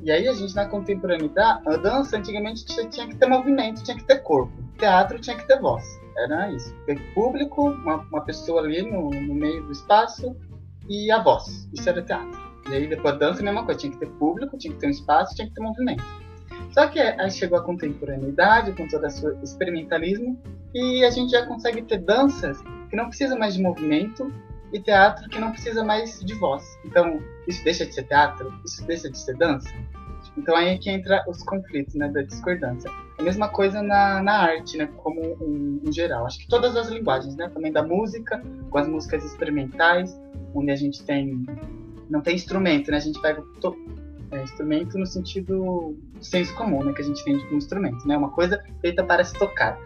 E 0.03 0.11
aí 0.11 0.29
a 0.29 0.33
gente 0.33 0.55
na 0.55 0.67
contemporaneidade, 0.67 1.63
a 1.67 1.77
dança 1.77 2.17
antigamente 2.17 2.65
tinha 2.65 3.09
que 3.09 3.17
ter 3.17 3.27
movimento, 3.27 3.83
tinha 3.83 3.97
que 3.97 4.05
ter 4.05 4.23
corpo. 4.23 4.53
Teatro 4.79 5.19
tinha 5.19 5.37
que 5.37 5.47
ter 5.47 5.61
voz. 5.61 5.85
Era 6.17 6.51
isso. 6.53 6.75
Ter 6.87 6.99
público, 7.13 7.71
uma, 7.71 7.97
uma 7.97 8.21
pessoa 8.23 8.63
ali 8.63 8.83
no, 8.83 9.11
no 9.11 9.35
meio 9.35 9.63
do 9.65 9.73
espaço 9.73 10.37
e 10.89 11.11
a 11.11 11.23
voz. 11.23 11.69
Isso 11.73 11.89
era 11.89 12.03
teatro. 12.03 12.47
E 12.71 12.75
aí 12.75 12.87
depois 12.87 13.15
a 13.15 13.19
dança 13.19 13.41
a 13.41 13.45
mesma 13.45 13.65
coisa, 13.65 13.81
tinha 13.81 13.93
que 13.93 13.99
ter 13.99 14.09
público, 14.11 14.57
tinha 14.59 14.73
que 14.73 14.81
ter 14.81 14.87
um 14.87 14.91
espaço, 14.91 15.35
tinha 15.35 15.47
que 15.49 15.55
ter 15.55 15.61
movimento. 15.61 16.05
Só 16.73 16.89
que 16.89 16.99
aí 16.99 17.31
chegou 17.31 17.59
a 17.59 17.63
contemporaneidade 17.63 18.73
com 18.73 18.87
todo 18.89 19.09
seu 19.11 19.41
experimentalismo 19.43 20.39
e 20.75 21.05
a 21.05 21.11
gente 21.11 21.31
já 21.31 21.47
consegue 21.47 21.83
ter 21.83 21.99
danças 21.99 22.61
que 22.91 22.97
não 22.97 23.09
precisam 23.09 23.39
mais 23.39 23.55
de 23.55 23.63
movimento 23.63 24.33
e 24.77 24.83
teatro 24.83 25.29
que 25.29 25.39
não 25.39 25.53
precisa 25.53 25.85
mais 25.85 26.21
de 26.21 26.35
voz. 26.35 26.79
Então, 26.85 27.21
isso 27.47 27.63
deixa 27.65 27.87
de 27.87 27.95
ser 27.95 28.05
teatro? 28.05 28.53
Isso 28.65 28.85
deixa 28.87 29.11
de 29.11 29.19
ser 29.19 29.37
dança? 29.37 29.69
Então 30.37 30.55
aí 30.55 30.69
é 30.69 30.79
que 30.79 30.91
entra 30.91 31.25
os 31.27 31.43
conflitos, 31.43 31.95
né, 31.95 32.09
da 32.09 32.23
discordância. 32.23 32.91
A 33.19 33.23
mesma 33.23 33.49
coisa 33.49 33.83
na, 33.83 34.23
na 34.23 34.39
arte, 34.43 34.77
né, 34.77 34.89
como 34.99 35.21
um, 35.41 35.81
em 35.85 35.93
geral. 35.93 36.27
Acho 36.27 36.39
que 36.39 36.49
todas 36.49 36.77
as 36.77 36.89
linguagens, 36.89 37.35
né, 37.37 37.49
também 37.49 37.73
da 37.73 37.83
música, 37.83 38.43
com 38.71 38.79
as 38.79 38.87
músicas 38.87 39.25
experimentais, 39.25 40.19
onde 40.55 40.71
a 40.71 40.77
gente 40.77 41.03
tem 41.05 41.45
não 42.09 42.21
tem 42.21 42.37
instrumento, 42.37 42.91
né, 42.91 42.99
a 42.99 43.01
gente 43.01 43.21
pega 43.21 43.43
to, 43.61 43.77
é, 44.31 44.43
instrumento 44.43 44.97
no 44.97 45.07
sentido 45.07 45.97
senso 46.21 46.55
comum, 46.55 46.85
né, 46.85 46.93
que 46.93 47.03
a 47.03 47.05
gente 47.05 47.21
entende 47.23 47.45
como 47.47 47.57
instrumento, 47.57 48.07
né, 48.07 48.17
uma 48.17 48.31
coisa 48.31 48.63
feita 48.81 49.03
para 49.03 49.25
se 49.25 49.35
tocar. 49.35 49.77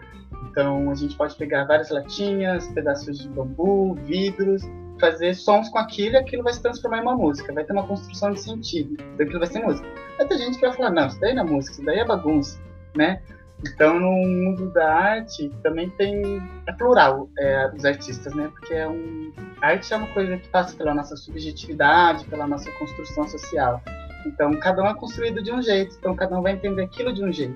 Então 0.51 0.91
a 0.91 0.95
gente 0.95 1.15
pode 1.15 1.35
pegar 1.35 1.65
várias 1.65 1.89
latinhas, 1.89 2.67
pedaços 2.67 3.19
de 3.19 3.29
bambu, 3.29 3.95
vidros, 4.05 4.61
fazer 5.01 5.33
sons 5.33 5.67
com 5.67 5.79
aquilo 5.79 6.15
e 6.15 6.17
aquilo 6.17 6.43
vai 6.43 6.53
se 6.53 6.61
transformar 6.61 6.99
em 6.99 7.01
uma 7.01 7.15
música, 7.15 7.51
vai 7.51 7.65
ter 7.65 7.73
uma 7.73 7.85
construção 7.85 8.31
de 8.31 8.39
sentido, 8.39 8.93
então 8.93 9.25
aquilo 9.25 9.39
vai 9.39 9.47
ser 9.47 9.59
música. 9.59 9.87
Vai 10.17 10.27
ter 10.27 10.37
gente 10.37 10.55
que 10.55 10.61
vai 10.61 10.73
falar, 10.73 10.91
não, 10.91 11.07
isso 11.07 11.19
daí 11.19 11.33
não 11.33 11.43
é 11.43 11.49
música, 11.49 11.73
isso 11.73 11.83
daí 11.83 11.99
é 11.99 12.05
bagunça, 12.05 12.59
né? 12.95 13.21
Então, 13.63 13.99
no 13.99 14.11
mundo 14.11 14.71
da 14.71 14.91
arte, 14.91 15.51
também 15.61 15.89
tem. 15.91 16.41
É 16.65 16.73
plural 16.73 17.29
é, 17.37 17.71
os 17.75 17.85
artistas, 17.85 18.33
né? 18.33 18.49
Porque 18.51 18.73
é 18.73 18.87
um, 18.87 19.31
a 19.61 19.67
arte 19.67 19.93
é 19.93 19.97
uma 19.97 20.07
coisa 20.07 20.35
que 20.37 20.49
passa 20.49 20.75
pela 20.75 20.93
nossa 20.93 21.15
subjetividade, 21.15 22.25
pela 22.25 22.47
nossa 22.47 22.71
construção 22.71 23.27
social. 23.27 23.81
Então, 24.25 24.51
cada 24.59 24.81
um 24.83 24.87
é 24.87 24.93
construído 24.95 25.43
de 25.43 25.51
um 25.51 25.61
jeito, 25.61 25.95
então 25.97 26.15
cada 26.15 26.37
um 26.37 26.41
vai 26.41 26.53
entender 26.53 26.83
aquilo 26.83 27.13
de 27.13 27.23
um 27.23 27.31
jeito. 27.31 27.55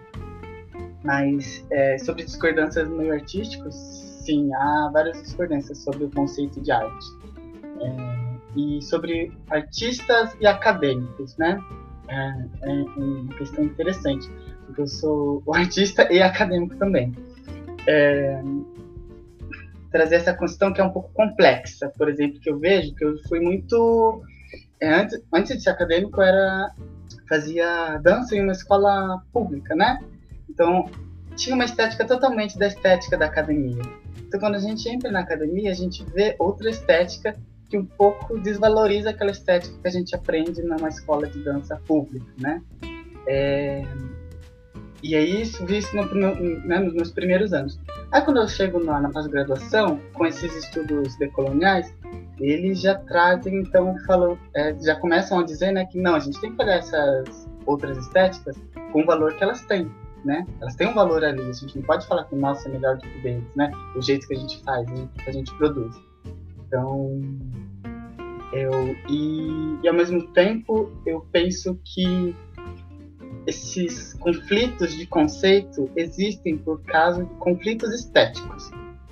Mas 1.03 1.65
é, 1.71 1.97
sobre 1.97 2.23
discordâncias 2.23 2.87
meio 2.87 3.13
artístico, 3.13 3.71
sim, 3.71 4.53
há 4.53 4.89
várias 4.91 5.21
discordâncias 5.21 5.79
sobre 5.79 6.05
o 6.05 6.11
conceito 6.11 6.61
de 6.61 6.71
arte. 6.71 7.05
É, 7.81 8.25
e 8.55 8.81
sobre 8.81 9.31
artistas 9.49 10.35
e 10.39 10.47
acadêmicos, 10.47 11.35
né? 11.37 11.61
É, 12.07 12.45
é 12.61 12.71
uma 12.97 13.33
questão 13.35 13.63
interessante, 13.63 14.29
porque 14.65 14.81
eu 14.81 14.87
sou 14.87 15.43
o 15.45 15.53
artista 15.55 16.11
e 16.11 16.21
acadêmico 16.21 16.75
também. 16.77 17.13
É, 17.87 18.41
trazer 19.91 20.15
essa 20.15 20.33
questão 20.33 20.73
que 20.73 20.81
é 20.81 20.83
um 20.83 20.89
pouco 20.89 21.11
complexa, 21.13 21.89
por 21.97 22.09
exemplo, 22.09 22.39
que 22.39 22.49
eu 22.49 22.59
vejo 22.59 22.93
que 22.95 23.05
eu 23.05 23.17
fui 23.29 23.39
muito 23.39 24.21
é, 24.79 24.93
antes, 24.93 25.21
antes 25.33 25.55
de 25.55 25.63
ser 25.63 25.69
acadêmico 25.69 26.21
era 26.21 26.73
fazia 27.29 27.97
dança 28.03 28.35
em 28.35 28.41
uma 28.41 28.51
escola 28.51 29.23
pública, 29.31 29.73
né? 29.73 29.99
Então 30.49 30.89
tinha 31.35 31.55
uma 31.55 31.65
estética 31.65 32.05
totalmente 32.05 32.57
da 32.57 32.67
estética 32.67 33.17
da 33.17 33.25
academia. 33.25 33.81
Então 34.27 34.39
quando 34.39 34.55
a 34.55 34.59
gente 34.59 34.87
entra 34.89 35.11
na 35.11 35.21
academia 35.21 35.71
a 35.71 35.73
gente 35.73 36.03
vê 36.11 36.35
outra 36.39 36.69
estética 36.69 37.35
que 37.75 37.77
um 37.77 37.85
pouco 37.85 38.39
desvaloriza 38.39 39.09
aquela 39.09 39.31
estética 39.31 39.75
que 39.81 39.87
a 39.87 39.91
gente 39.91 40.15
aprende 40.15 40.61
numa 40.63 40.87
escola 40.87 41.27
de 41.27 41.43
dança 41.43 41.75
pública, 41.85 42.25
né? 42.39 42.61
É... 43.27 43.83
E 45.03 45.15
aí 45.15 45.41
isso 45.41 45.63
vi 45.65 45.77
isso 45.79 45.95
no, 45.95 46.05
no, 46.05 46.59
né, 46.65 46.79
nos 46.79 46.93
meus 46.93 47.11
primeiros 47.11 47.53
anos. 47.53 47.79
Aí 48.11 48.21
quando 48.21 48.37
eu 48.37 48.47
chego 48.47 48.83
na, 48.83 49.01
na 49.01 49.09
pós-graduação, 49.09 49.99
com 50.13 50.25
esses 50.25 50.55
estudos 50.55 51.15
decoloniais, 51.17 51.93
eles 52.39 52.81
já 52.81 52.95
trazem, 52.95 53.59
então, 53.59 53.95
falam, 54.07 54.37
é, 54.55 54.73
já 54.81 54.95
começam 54.95 55.39
a 55.39 55.43
dizer 55.43 55.71
né, 55.71 55.85
que 55.85 55.99
não, 55.99 56.15
a 56.15 56.19
gente 56.19 56.39
tem 56.39 56.49
que 56.49 56.57
pegar 56.57 56.75
essas 56.75 57.47
outras 57.65 57.97
estéticas 57.97 58.55
com 58.91 59.03
o 59.03 59.05
valor 59.05 59.35
que 59.35 59.43
elas 59.43 59.61
têm. 59.65 59.91
Né? 60.23 60.43
Elas 60.59 60.75
têm 60.75 60.87
um 60.87 60.93
valor 60.93 61.23
ali, 61.23 61.41
a 61.41 61.53
gente 61.53 61.77
não 61.77 61.83
pode 61.83 62.07
falar 62.07 62.23
que 62.23 62.33
o 62.33 62.39
é 62.39 62.69
melhor 62.69 62.95
do 62.95 63.01
que 63.01 63.19
o 63.19 63.21
deles, 63.21 63.43
né? 63.55 63.71
O 63.95 64.01
jeito 64.01 64.27
que 64.27 64.33
a 64.33 64.37
gente 64.37 64.59
faz, 64.63 64.89
o 64.89 64.95
jeito 64.95 65.13
que 65.23 65.29
a 65.29 65.33
gente 65.33 65.55
produz. 65.57 65.95
Então, 66.67 67.21
eu, 68.53 68.95
e, 69.09 69.79
e 69.83 69.87
ao 69.87 69.93
mesmo 69.93 70.27
tempo, 70.27 70.91
eu 71.05 71.25
penso 71.31 71.79
que 71.83 72.35
esses 73.45 74.13
conflitos 74.15 74.95
de 74.95 75.05
conceito 75.05 75.89
existem 75.95 76.57
por 76.57 76.81
causa 76.83 77.23
de 77.23 77.33
conflitos 77.35 77.93
estéticos. 77.93 78.71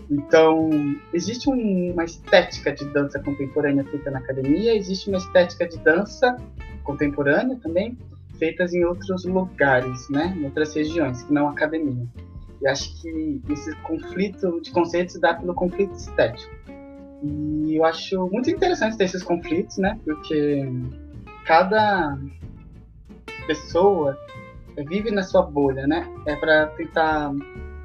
Então, 0.09 0.69
existe 1.13 1.49
uma 1.49 2.03
estética 2.03 2.71
de 2.71 2.85
dança 2.93 3.19
contemporânea 3.19 3.83
feita 3.85 4.11
na 4.11 4.19
academia, 4.19 4.75
existe 4.75 5.09
uma 5.09 5.17
estética 5.17 5.67
de 5.67 5.77
dança 5.79 6.37
contemporânea 6.83 7.57
também, 7.61 7.97
feitas 8.37 8.73
em 8.73 8.83
outros 8.83 9.25
lugares, 9.25 10.09
né, 10.09 10.33
em 10.37 10.45
outras 10.45 10.73
regiões, 10.75 11.23
que 11.23 11.33
não 11.33 11.47
academia. 11.47 12.05
E 12.61 12.67
acho 12.67 13.01
que 13.01 13.41
esse 13.49 13.75
conflito 13.77 14.61
de 14.61 14.71
conceitos 14.71 15.13
se 15.13 15.19
dá 15.19 15.33
pelo 15.33 15.53
conflito 15.53 15.93
estético. 15.93 16.53
E 17.23 17.77
eu 17.77 17.85
acho 17.85 18.27
muito 18.29 18.49
interessante 18.49 18.97
ter 18.97 19.05
esses 19.05 19.23
conflitos, 19.23 19.77
né? 19.77 19.97
Porque 20.03 20.69
cada 21.45 22.17
pessoa 23.47 24.17
vive 24.87 25.11
na 25.11 25.23
sua 25.23 25.43
bolha, 25.43 25.87
né? 25.87 26.07
É 26.25 26.35
para 26.35 26.67
tentar, 26.67 27.31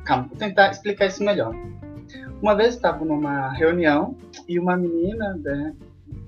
calma, 0.04 0.26
vou 0.28 0.36
tentar 0.36 0.70
explicar 0.70 1.06
isso 1.06 1.22
melhor. 1.22 1.54
Uma 2.40 2.54
vez 2.54 2.74
estava 2.74 3.04
numa 3.04 3.52
reunião 3.52 4.16
e 4.48 4.58
uma 4.58 4.76
menina, 4.76 5.38
né, 5.42 5.74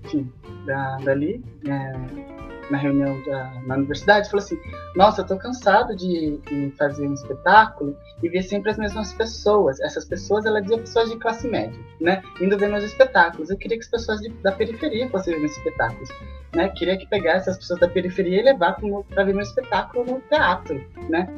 enfim, 0.05 0.31
da, 0.67 0.97
dali, 0.99 1.43
é, 1.67 2.40
na 2.71 2.79
reunião 2.79 3.21
da, 3.25 3.53
na 3.67 3.75
universidade, 3.77 4.31
falou 4.31 4.45
assim: 4.45 4.59
Nossa, 4.95 5.23
eu 5.23 5.27
tô 5.27 5.37
cansado 5.37 5.95
de, 5.97 6.39
de, 6.39 6.71
fazer 6.79 7.07
um 7.07 7.15
espetáculo 7.15 7.97
e 8.23 8.29
ver 8.29 8.43
sempre 8.43 8.71
as 8.71 8.79
mesmas 8.79 9.13
pessoas. 9.13 9.81
Essas 9.81 10.05
pessoas, 10.05 10.47
ela 10.47 10.61
dizia 10.61 10.79
pessoas 10.79 11.11
de 11.11 11.17
classe 11.19 11.49
média, 11.49 11.79
né? 12.01 12.23
Indo 12.41 12.57
ver 12.57 12.69
meus 12.69 12.85
espetáculos. 12.85 13.51
Eu 13.51 13.59
queria 13.59 13.77
que 13.77 13.85
as 13.85 13.91
pessoas 13.91 14.21
de, 14.21 14.31
da 14.43 14.53
periferia 14.53 15.09
fossem 15.09 15.35
ver 15.35 15.41
meus 15.41 15.57
espetáculos, 15.57 16.09
né? 16.55 16.69
Queria 16.71 16.97
que 16.97 17.07
pegasse 17.07 17.51
as 17.51 17.57
pessoas 17.57 17.81
da 17.81 17.89
periferia 17.89 18.41
e 18.41 18.45
levar 18.45 18.77
para 19.09 19.25
ver 19.25 19.33
meu 19.33 19.43
espetáculo 19.43 20.05
no 20.05 20.21
teatro, 20.23 20.85
né? 21.09 21.29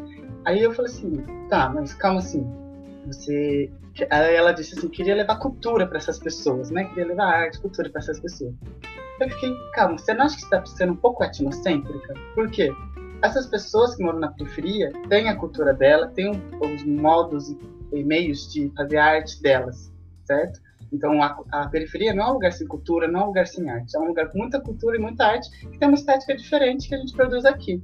Aí 0.44 0.62
eu 0.62 0.72
falei 0.72 0.90
assim: 0.90 1.24
Tá, 1.48 1.68
mas 1.68 1.94
calma 1.94 2.18
assim. 2.18 2.46
Você 3.06 3.70
ela 4.08 4.52
disse 4.52 4.78
assim, 4.78 4.88
queria 4.88 5.14
levar 5.14 5.36
cultura 5.36 5.86
para 5.86 5.98
essas 5.98 6.18
pessoas, 6.18 6.70
né? 6.70 6.84
Queria 6.84 7.06
levar 7.06 7.26
arte, 7.26 7.60
cultura 7.60 7.90
para 7.90 8.00
essas 8.00 8.18
pessoas. 8.18 8.54
Eu 9.22 9.30
fiquei, 9.30 9.56
calma, 9.72 9.96
você 9.96 10.12
não 10.12 10.24
acha 10.24 10.36
que 10.36 10.42
está 10.42 10.66
sendo 10.66 10.94
um 10.94 10.96
pouco 10.96 11.22
etnocêntrica? 11.22 12.12
Por 12.34 12.50
quê? 12.50 12.72
Essas 13.22 13.46
pessoas 13.46 13.94
que 13.94 14.02
moram 14.02 14.18
na 14.18 14.32
periferia 14.32 14.90
têm 15.08 15.28
a 15.28 15.36
cultura 15.36 15.72
dela, 15.72 16.08
têm 16.08 16.32
os 16.60 16.82
modos 16.82 17.56
e 17.92 18.02
meios 18.02 18.52
de 18.52 18.68
fazer 18.76 18.96
arte 18.96 19.40
delas, 19.40 19.92
certo? 20.24 20.60
Então, 20.92 21.22
a, 21.22 21.38
a, 21.52 21.68
periferia 21.68 22.12
não 22.12 22.24
é 22.24 22.30
um 22.30 22.32
lugar 22.32 22.52
sem 22.52 22.66
cultura, 22.66 23.06
não 23.06 23.20
é 23.20 23.22
um 23.22 23.26
lugar 23.28 23.46
sem 23.46 23.70
arte. 23.70 23.96
É 23.96 24.00
um 24.00 24.08
lugar 24.08 24.28
com 24.28 24.38
muita 24.38 24.60
cultura 24.60 24.96
e 24.96 25.00
muita 25.00 25.24
arte 25.24 25.48
que 25.70 25.78
tem 25.78 25.86
uma 25.86 25.94
estética 25.94 26.36
diferente 26.36 26.88
que 26.88 26.96
a 26.96 26.98
gente 26.98 27.12
produz 27.12 27.44
aqui. 27.44 27.80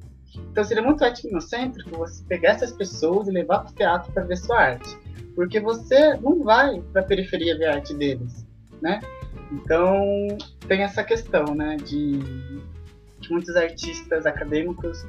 Então, 0.51 0.65
seria 0.65 0.83
muito 0.83 1.05
etnocêntrico 1.05 1.97
você 1.97 2.25
pegar 2.25 2.51
essas 2.51 2.73
pessoas 2.73 3.29
e 3.29 3.31
levar 3.31 3.61
para 3.61 3.71
o 3.71 3.75
teatro 3.75 4.13
para 4.13 4.25
ver 4.25 4.37
sua 4.37 4.61
arte. 4.61 4.99
Porque 5.37 5.61
você 5.61 6.15
não 6.17 6.43
vai 6.43 6.83
para 6.93 7.03
a 7.03 7.05
periferia 7.05 7.57
ver 7.57 7.67
a 7.67 7.75
arte 7.77 7.95
deles, 7.95 8.45
né? 8.83 9.01
Então, 9.51 10.37
tem 10.67 10.83
essa 10.83 11.03
questão, 11.03 11.55
né, 11.55 11.77
de 11.77 12.21
que 13.21 13.33
muitos 13.33 13.57
artistas 13.57 14.27
acadêmicos 14.27 15.07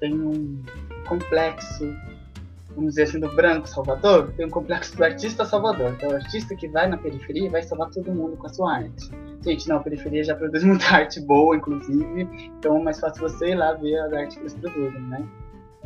têm 0.00 0.14
um 0.14 0.62
complexo, 1.06 1.94
vamos 2.74 2.90
dizer 2.90 3.04
assim, 3.04 3.20
do 3.20 3.34
branco 3.34 3.68
Salvador, 3.68 4.32
tem 4.36 4.46
um 4.46 4.50
complexo 4.50 4.96
do 4.96 5.04
artista 5.04 5.44
Salvador, 5.44 5.96
que 5.96 6.04
é 6.04 6.08
o 6.08 6.14
artista 6.14 6.56
que 6.56 6.66
vai 6.68 6.88
na 6.88 6.96
periferia 6.96 7.46
e 7.46 7.48
vai 7.48 7.62
salvar 7.62 7.90
todo 7.90 8.10
mundo 8.10 8.36
com 8.36 8.46
a 8.46 8.50
sua 8.50 8.76
arte. 8.76 9.10
Gente, 9.42 9.68
não, 9.68 9.76
a 9.76 9.80
periferia 9.80 10.24
já 10.24 10.34
produz 10.34 10.64
muita 10.64 10.86
arte 10.86 11.20
boa, 11.20 11.56
inclusive, 11.56 12.28
então 12.58 12.78
é 12.78 12.82
mais 12.82 12.98
fácil 12.98 13.22
você 13.22 13.50
ir 13.50 13.54
lá 13.54 13.74
ver 13.74 13.98
as 13.98 14.12
artes 14.12 14.36
que 14.36 14.42
eles 14.42 14.54
produzem, 14.54 15.00
né? 15.02 15.28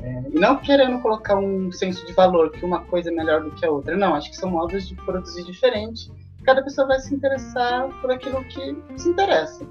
É, 0.00 0.22
e 0.32 0.38
não 0.38 0.56
querendo 0.58 1.00
colocar 1.02 1.36
um 1.36 1.72
senso 1.72 2.06
de 2.06 2.12
valor, 2.12 2.52
que 2.52 2.64
uma 2.64 2.84
coisa 2.84 3.10
é 3.10 3.12
melhor 3.12 3.42
do 3.42 3.50
que 3.50 3.66
a 3.66 3.70
outra, 3.70 3.96
não, 3.96 4.14
acho 4.14 4.30
que 4.30 4.36
são 4.36 4.48
modos 4.48 4.86
de 4.86 4.94
produzir 4.94 5.44
diferentes 5.44 6.08
cada 6.48 6.62
pessoa 6.62 6.88
vai 6.88 6.98
se 6.98 7.14
interessar 7.14 7.90
por 8.00 8.10
aquilo 8.10 8.42
que 8.44 8.74
se 8.96 9.10
interessa. 9.10 9.66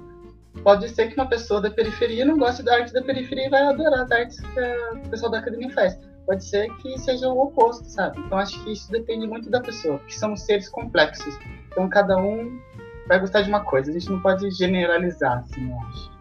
Pode 0.62 0.88
ser 0.88 1.08
que 1.08 1.14
uma 1.14 1.28
pessoa 1.28 1.60
da 1.60 1.68
periferia 1.72 2.24
não 2.24 2.38
goste 2.38 2.62
da 2.62 2.76
arte 2.76 2.92
da 2.92 3.02
periferia 3.02 3.48
e 3.48 3.50
vai 3.50 3.64
adorar 3.64 4.04
as 4.04 4.12
artes 4.12 4.38
que 4.38 4.60
o 5.04 5.10
pessoal 5.10 5.32
da 5.32 5.40
academia 5.40 5.70
faz. 5.70 5.98
Pode 6.24 6.44
ser 6.44 6.72
que 6.76 6.96
seja 6.96 7.28
o 7.28 7.36
oposto, 7.36 7.84
sabe? 7.84 8.20
Então 8.20 8.38
acho 8.38 8.62
que 8.62 8.70
isso 8.70 8.92
depende 8.92 9.26
muito 9.26 9.50
da 9.50 9.60
pessoa, 9.60 9.98
porque 9.98 10.14
somos 10.14 10.42
seres 10.42 10.68
complexos. 10.68 11.36
Então 11.66 11.88
cada 11.88 12.16
um 12.16 12.60
vai 13.08 13.18
gostar 13.18 13.42
de 13.42 13.48
uma 13.48 13.64
coisa. 13.64 13.90
A 13.90 13.94
gente 13.94 14.08
não 14.08 14.22
pode 14.22 14.48
generalizar, 14.52 15.38
assim, 15.38 15.68
eu 15.68 15.80
acho. 15.80 16.12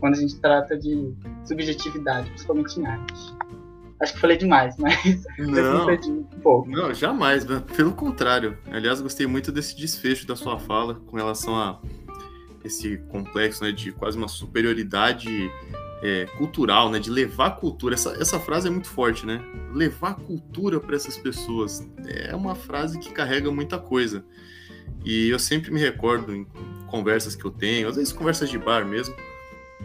Quando 0.00 0.14
a 0.14 0.18
gente 0.18 0.40
trata 0.40 0.78
de 0.78 1.14
subjetividade, 1.44 2.30
principalmente 2.30 2.80
em 2.80 2.86
arte. 2.86 3.36
Acho 4.00 4.14
que 4.14 4.20
falei 4.20 4.36
demais, 4.36 4.76
mas 4.76 5.24
não, 5.38 5.88
um 5.88 6.24
pouco. 6.42 6.68
Não, 6.68 6.92
jamais. 6.92 7.44
Pelo 7.76 7.92
contrário. 7.92 8.58
Aliás, 8.70 9.00
gostei 9.00 9.26
muito 9.26 9.52
desse 9.52 9.76
desfecho 9.76 10.26
da 10.26 10.36
sua 10.36 10.58
fala 10.58 10.94
com 11.06 11.16
relação 11.16 11.56
a 11.56 11.80
esse 12.64 12.96
complexo 13.08 13.62
né, 13.62 13.70
de 13.70 13.92
quase 13.92 14.16
uma 14.16 14.26
superioridade 14.26 15.50
é, 16.02 16.26
cultural, 16.36 16.90
né, 16.90 16.98
de 16.98 17.10
levar 17.10 17.52
cultura. 17.52 17.94
Essa, 17.94 18.10
essa 18.20 18.40
frase 18.40 18.68
é 18.68 18.70
muito 18.70 18.88
forte, 18.88 19.24
né? 19.24 19.40
Levar 19.72 20.14
cultura 20.14 20.80
para 20.80 20.96
essas 20.96 21.16
pessoas 21.16 21.86
é 22.06 22.34
uma 22.34 22.54
frase 22.54 22.98
que 22.98 23.12
carrega 23.12 23.50
muita 23.50 23.78
coisa. 23.78 24.24
E 25.04 25.28
eu 25.28 25.38
sempre 25.38 25.70
me 25.70 25.80
recordo 25.80 26.34
em 26.34 26.46
conversas 26.88 27.34
que 27.34 27.44
eu 27.44 27.50
tenho, 27.50 27.88
às 27.88 27.96
vezes 27.96 28.12
conversas 28.12 28.48
de 28.48 28.58
bar 28.58 28.84
mesmo, 28.84 29.14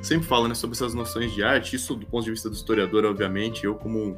sempre 0.01 0.27
fala 0.27 0.47
né, 0.47 0.55
sobre 0.55 0.75
essas 0.75 0.93
noções 0.93 1.33
de 1.33 1.43
arte, 1.43 1.75
isso 1.75 1.95
do 1.95 2.05
ponto 2.05 2.23
de 2.23 2.31
vista 2.31 2.49
do 2.49 2.55
historiador, 2.55 3.05
obviamente, 3.05 3.65
eu 3.65 3.75
como 3.75 4.17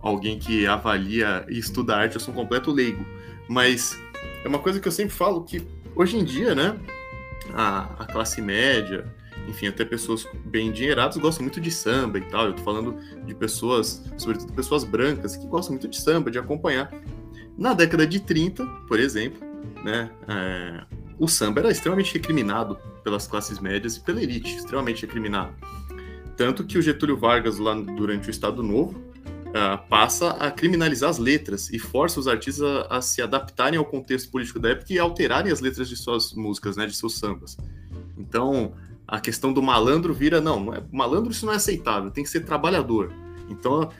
alguém 0.00 0.38
que 0.38 0.66
avalia 0.66 1.44
e 1.48 1.58
estuda 1.58 1.96
arte, 1.96 2.14
eu 2.14 2.20
sou 2.20 2.32
um 2.32 2.36
completo 2.36 2.70
leigo, 2.70 3.04
mas 3.48 3.98
é 4.44 4.48
uma 4.48 4.58
coisa 4.58 4.80
que 4.80 4.88
eu 4.88 4.92
sempre 4.92 5.14
falo 5.14 5.42
que 5.42 5.66
hoje 5.94 6.16
em 6.16 6.24
dia, 6.24 6.54
né, 6.54 6.78
a, 7.52 8.02
a 8.02 8.06
classe 8.06 8.40
média, 8.40 9.04
enfim, 9.48 9.66
até 9.68 9.84
pessoas 9.84 10.26
bem 10.44 10.68
endinheiradas 10.68 11.16
gostam 11.16 11.42
muito 11.42 11.60
de 11.60 11.70
samba 11.70 12.18
e 12.18 12.22
tal, 12.22 12.46
eu 12.46 12.52
tô 12.52 12.62
falando 12.62 12.96
de 13.24 13.34
pessoas, 13.34 14.04
sobretudo 14.16 14.52
pessoas 14.52 14.84
brancas, 14.84 15.36
que 15.36 15.46
gostam 15.46 15.72
muito 15.72 15.88
de 15.88 16.00
samba, 16.00 16.30
de 16.30 16.38
acompanhar. 16.38 16.92
Na 17.56 17.74
década 17.74 18.06
de 18.06 18.20
30, 18.20 18.64
por 18.86 19.00
exemplo, 19.00 19.40
né, 19.82 20.10
é, 20.28 20.84
o 21.18 21.26
samba 21.26 21.60
era 21.60 21.70
extremamente 21.70 22.14
recriminado 22.14 22.78
pelas 23.02 23.26
classes 23.26 23.58
médias 23.58 23.96
e 23.96 24.00
pela 24.00 24.22
elite, 24.22 24.56
extremamente 24.56 25.02
recriminado. 25.02 25.54
Tanto 26.36 26.64
que 26.64 26.78
o 26.78 26.82
Getúlio 26.82 27.16
Vargas, 27.16 27.58
lá 27.58 27.74
durante 27.74 28.28
o 28.28 28.30
Estado 28.30 28.62
Novo, 28.62 28.96
uh, 29.48 29.88
passa 29.88 30.30
a 30.30 30.50
criminalizar 30.50 31.10
as 31.10 31.18
letras 31.18 31.70
e 31.70 31.78
força 31.78 32.20
os 32.20 32.28
artistas 32.28 32.62
a, 32.64 32.98
a, 32.98 33.00
se 33.00 33.20
adaptarem 33.20 33.78
ao 33.78 33.84
contexto 33.84 34.30
político 34.30 34.58
da 34.58 34.70
época 34.70 34.92
e 34.92 34.98
alterarem 34.98 35.50
as 35.50 35.60
letras 35.60 35.88
de 35.88 35.96
suas 35.96 36.32
músicas, 36.32 36.76
né, 36.76 36.86
de 36.86 36.94
seus 36.94 37.18
sambas. 37.18 37.56
Então, 38.16 38.72
a 39.06 39.18
questão 39.18 39.52
do 39.52 39.62
malandro 39.62 40.14
vira, 40.14 40.40
não, 40.40 40.60
não 40.60 40.74
é, 40.74 40.82
malandro 40.92 41.32
isso 41.32 41.46
não 41.46 41.52
é 41.52 41.56
aceitável, 41.56 42.10
tem 42.10 42.22
que 42.22 42.30
ser 42.30 42.40
trabalhador. 42.40 43.12
Então, 43.48 43.90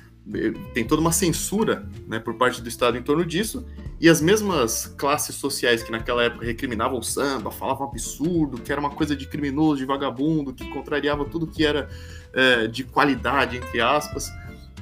tem 0.74 0.84
toda 0.84 1.00
uma 1.00 1.12
censura 1.12 1.88
né, 2.06 2.18
por 2.18 2.34
parte 2.34 2.60
do 2.60 2.68
Estado 2.68 2.98
em 2.98 3.02
torno 3.02 3.24
disso, 3.24 3.66
e 4.00 4.08
as 4.08 4.20
mesmas 4.20 4.86
classes 4.86 5.34
sociais 5.34 5.82
que 5.82 5.90
naquela 5.90 6.22
época 6.22 6.44
recriminavam 6.44 6.98
o 6.98 7.02
samba, 7.02 7.50
falavam 7.50 7.88
absurdo, 7.88 8.60
que 8.60 8.70
era 8.70 8.80
uma 8.80 8.90
coisa 8.90 9.16
de 9.16 9.26
criminoso, 9.26 9.78
de 9.78 9.86
vagabundo, 9.86 10.52
que 10.52 10.68
contrariava 10.68 11.24
tudo 11.24 11.46
que 11.46 11.64
era 11.64 11.88
é, 12.32 12.66
de 12.66 12.84
qualidade, 12.84 13.56
entre 13.56 13.80
aspas, 13.80 14.30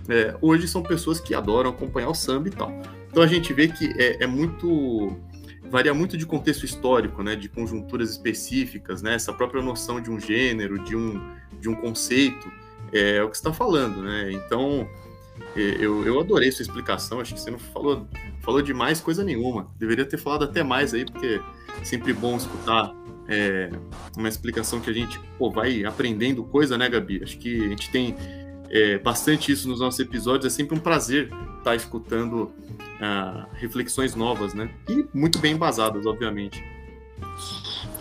é, 0.08 0.36
hoje 0.40 0.68
são 0.68 0.82
pessoas 0.82 1.20
que 1.20 1.34
adoram 1.34 1.70
acompanhar 1.70 2.10
o 2.10 2.14
samba 2.14 2.48
e 2.48 2.50
tal. 2.50 2.70
Então 3.08 3.22
a 3.22 3.26
gente 3.26 3.52
vê 3.52 3.68
que 3.68 3.86
é, 3.96 4.24
é 4.24 4.26
muito 4.26 5.16
varia 5.70 5.92
muito 5.92 6.16
de 6.16 6.24
contexto 6.24 6.64
histórico, 6.64 7.24
né, 7.24 7.34
de 7.34 7.48
conjunturas 7.48 8.10
específicas, 8.10 9.02
né, 9.02 9.14
essa 9.14 9.32
própria 9.32 9.60
noção 9.60 10.00
de 10.00 10.08
um 10.10 10.20
gênero, 10.20 10.78
de 10.84 10.94
um, 10.94 11.20
de 11.60 11.68
um 11.68 11.74
conceito, 11.74 12.48
é, 12.92 13.16
é 13.16 13.22
o 13.22 13.28
que 13.28 13.36
está 13.36 13.52
falando, 13.52 14.00
né? 14.02 14.30
Então 14.30 14.88
eu, 15.54 16.04
eu 16.06 16.20
adorei 16.20 16.50
sua 16.52 16.62
explicação, 16.62 17.20
acho 17.20 17.34
que 17.34 17.40
você 17.40 17.50
não 17.50 17.58
falou, 17.58 18.06
falou 18.42 18.62
demais 18.62 19.00
coisa 19.00 19.24
nenhuma. 19.24 19.68
Deveria 19.78 20.04
ter 20.04 20.18
falado 20.18 20.44
até 20.44 20.62
mais 20.62 20.92
aí, 20.92 21.04
porque 21.04 21.40
é 21.80 21.84
sempre 21.84 22.12
bom 22.12 22.36
escutar 22.36 22.94
é, 23.28 23.70
uma 24.16 24.28
explicação 24.28 24.80
que 24.80 24.90
a 24.90 24.92
gente 24.92 25.18
pô, 25.38 25.50
vai 25.50 25.84
aprendendo 25.84 26.44
coisa, 26.44 26.76
né, 26.76 26.88
Gabi? 26.88 27.22
Acho 27.22 27.38
que 27.38 27.64
a 27.64 27.68
gente 27.68 27.90
tem 27.90 28.16
é, 28.70 28.98
bastante 28.98 29.50
isso 29.50 29.68
nos 29.68 29.80
nossos 29.80 29.98
episódios, 30.00 30.52
é 30.52 30.56
sempre 30.56 30.76
um 30.76 30.80
prazer 30.80 31.30
estar 31.58 31.74
escutando 31.74 32.52
uh, 33.00 33.46
reflexões 33.54 34.14
novas, 34.14 34.54
né? 34.54 34.70
E 34.88 35.06
muito 35.12 35.38
bem 35.38 35.54
embasadas, 35.54 36.06
obviamente. 36.06 36.62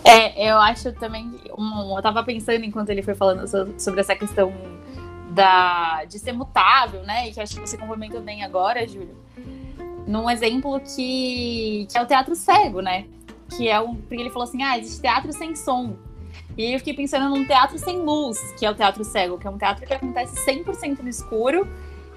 É, 0.03 0.51
eu 0.51 0.57
acho 0.57 0.91
também. 0.93 1.31
Um, 1.57 1.95
eu 1.95 2.01
tava 2.01 2.23
pensando 2.23 2.63
enquanto 2.63 2.89
ele 2.89 3.01
foi 3.01 3.15
falando 3.15 3.47
sobre 3.79 4.01
essa 4.01 4.15
questão 4.15 4.53
da, 5.35 6.05
de 6.05 6.17
ser 6.17 6.31
mutável, 6.31 7.03
né? 7.03 7.27
E 7.27 7.33
que 7.33 7.41
acho 7.41 7.55
que 7.55 7.61
você 7.61 7.77
complementou 7.77 8.21
bem 8.21 8.43
agora, 8.43 8.87
Júlio. 8.87 9.15
Num 10.07 10.29
exemplo 10.29 10.79
que, 10.79 11.87
que 11.91 11.97
é 11.97 12.01
o 12.01 12.05
teatro 12.05 12.35
cego, 12.35 12.79
né? 12.79 13.05
Que 13.49 13.67
é 13.67 13.79
um. 13.79 13.95
Porque 13.95 14.15
ele 14.15 14.29
falou 14.29 14.47
assim: 14.47 14.63
ah, 14.63 14.77
existe 14.77 15.01
teatro 15.01 15.31
sem 15.33 15.55
som. 15.55 15.97
E 16.57 16.73
eu 16.73 16.79
fiquei 16.79 16.93
pensando 16.93 17.29
num 17.29 17.45
teatro 17.45 17.77
sem 17.77 17.97
luz, 17.97 18.39
que 18.57 18.65
é 18.65 18.71
o 18.71 18.73
teatro 18.73 19.03
cego, 19.03 19.37
que 19.37 19.45
é 19.45 19.49
um 19.49 19.57
teatro 19.57 19.85
que 19.85 19.93
acontece 19.93 20.35
100% 20.45 20.99
no 20.99 21.09
escuro 21.09 21.67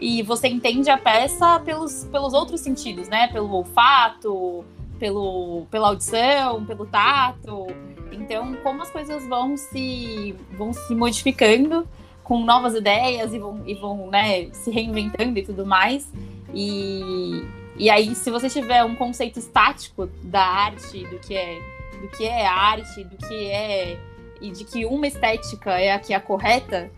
e 0.00 0.22
você 0.22 0.46
entende 0.46 0.88
a 0.90 0.96
peça 0.96 1.58
pelos, 1.60 2.04
pelos 2.04 2.32
outros 2.32 2.60
sentidos, 2.60 3.08
né? 3.08 3.26
Pelo 3.28 3.50
olfato, 3.50 4.64
pelo, 4.98 5.66
pela 5.70 5.88
audição, 5.88 6.64
pelo 6.64 6.87
tato. 6.87 7.66
Então, 8.12 8.54
como 8.62 8.82
as 8.82 8.90
coisas 8.90 9.26
vão 9.26 9.56
se, 9.56 10.37
vão 10.56 10.72
se 10.72 10.94
modificando 10.94 11.87
com 12.28 12.44
novas 12.44 12.75
ideias 12.75 13.32
e 13.32 13.38
vão, 13.38 13.62
e 13.66 13.75
vão 13.75 14.11
né, 14.11 14.50
se 14.52 14.70
reinventando 14.70 15.38
e 15.38 15.42
tudo 15.42 15.64
mais. 15.64 16.12
E, 16.52 17.42
e 17.75 17.88
aí, 17.88 18.14
se 18.14 18.30
você 18.30 18.50
tiver 18.50 18.85
um 18.85 18.94
conceito 18.94 19.38
estático 19.38 20.06
da 20.23 20.44
arte, 20.44 21.06
do 21.06 21.18
que 21.18 21.35
é, 21.35 21.58
do 22.02 22.08
que 22.08 22.26
é 22.26 22.47
arte, 22.47 23.02
do 23.02 23.16
que 23.16 23.50
é. 23.50 23.99
e 24.42 24.50
de 24.50 24.62
que 24.64 24.85
uma 24.85 25.06
estética 25.06 25.80
é 25.80 25.92
a 25.92 25.99
que 25.99 26.12
é 26.12 26.16
a 26.16 26.20
correta, 26.20 26.90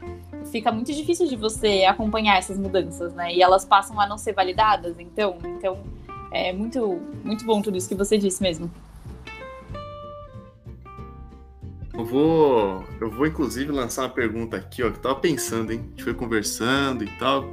fica 0.50 0.72
muito 0.72 0.92
difícil 0.92 1.28
de 1.28 1.37
você 1.37 1.84
acompanhar 1.84 2.37
essas 2.37 2.58
mudanças, 2.58 3.14
né? 3.14 3.32
E 3.32 3.40
elas 3.40 3.64
passam 3.64 4.00
a 4.00 4.08
não 4.08 4.18
ser 4.18 4.32
validadas, 4.32 4.99
então, 4.99 5.38
então 5.44 5.78
é 6.32 6.52
muito, 6.52 7.00
muito 7.22 7.44
bom 7.44 7.62
tudo 7.62 7.76
isso 7.76 7.88
que 7.88 7.94
você 7.94 8.18
disse 8.18 8.42
mesmo. 8.42 8.68
Eu 11.92 12.04
vou, 12.04 12.85
eu 13.00 13.11
vou 13.11 13.26
inclusive 13.26 13.73
lançar 13.73 14.02
uma 14.02 14.11
pergunta 14.11 14.56
aqui, 14.56 14.82
ó, 14.82 14.90
que 14.90 14.99
eu 14.99 15.02
tava 15.02 15.16
pensando, 15.16 15.73
hein? 15.73 15.80
A 15.80 15.90
gente 15.90 16.04
foi 16.04 16.14
conversando 16.14 17.04
e 17.04 17.09
tal. 17.18 17.50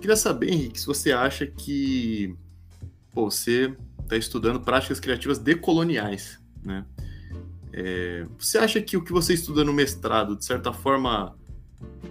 Queria 0.00 0.16
saber, 0.16 0.50
Henrique, 0.50 0.80
se 0.80 0.86
você 0.86 1.12
acha 1.12 1.46
que 1.46 2.36
pô, 3.12 3.30
você 3.30 3.74
está 4.02 4.16
estudando 4.16 4.60
práticas 4.60 5.00
criativas 5.00 5.38
decoloniais, 5.38 6.38
né? 6.62 6.84
É, 7.72 8.26
você 8.38 8.58
acha 8.58 8.80
que 8.80 8.96
o 8.96 9.04
que 9.04 9.12
você 9.12 9.34
estuda 9.34 9.64
no 9.64 9.72
mestrado, 9.72 10.36
de 10.36 10.44
certa 10.44 10.72
forma, 10.72 11.36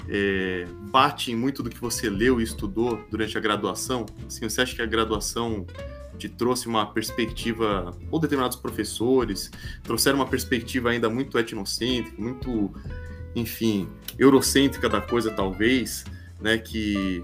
é, 0.07 0.65
bate 0.89 1.31
em 1.31 1.35
muito 1.35 1.61
do 1.61 1.69
que 1.69 1.79
você 1.79 2.09
leu 2.09 2.39
e 2.39 2.43
estudou 2.43 3.03
durante 3.11 3.37
a 3.37 3.41
graduação? 3.41 4.05
Assim, 4.25 4.47
você 4.47 4.61
acha 4.61 4.75
que 4.75 4.81
a 4.81 4.85
graduação 4.85 5.65
te 6.19 6.29
trouxe 6.29 6.67
uma 6.67 6.85
perspectiva, 6.85 7.95
ou 8.11 8.19
determinados 8.19 8.57
professores 8.57 9.49
trouxeram 9.83 10.17
uma 10.17 10.27
perspectiva 10.27 10.89
ainda 10.89 11.09
muito 11.09 11.39
etnocêntrica, 11.39 12.21
muito, 12.21 12.71
enfim, 13.35 13.87
eurocêntrica 14.17 14.89
da 14.89 15.01
coisa, 15.01 15.31
talvez, 15.31 16.03
né, 16.41 16.57
que 16.57 17.23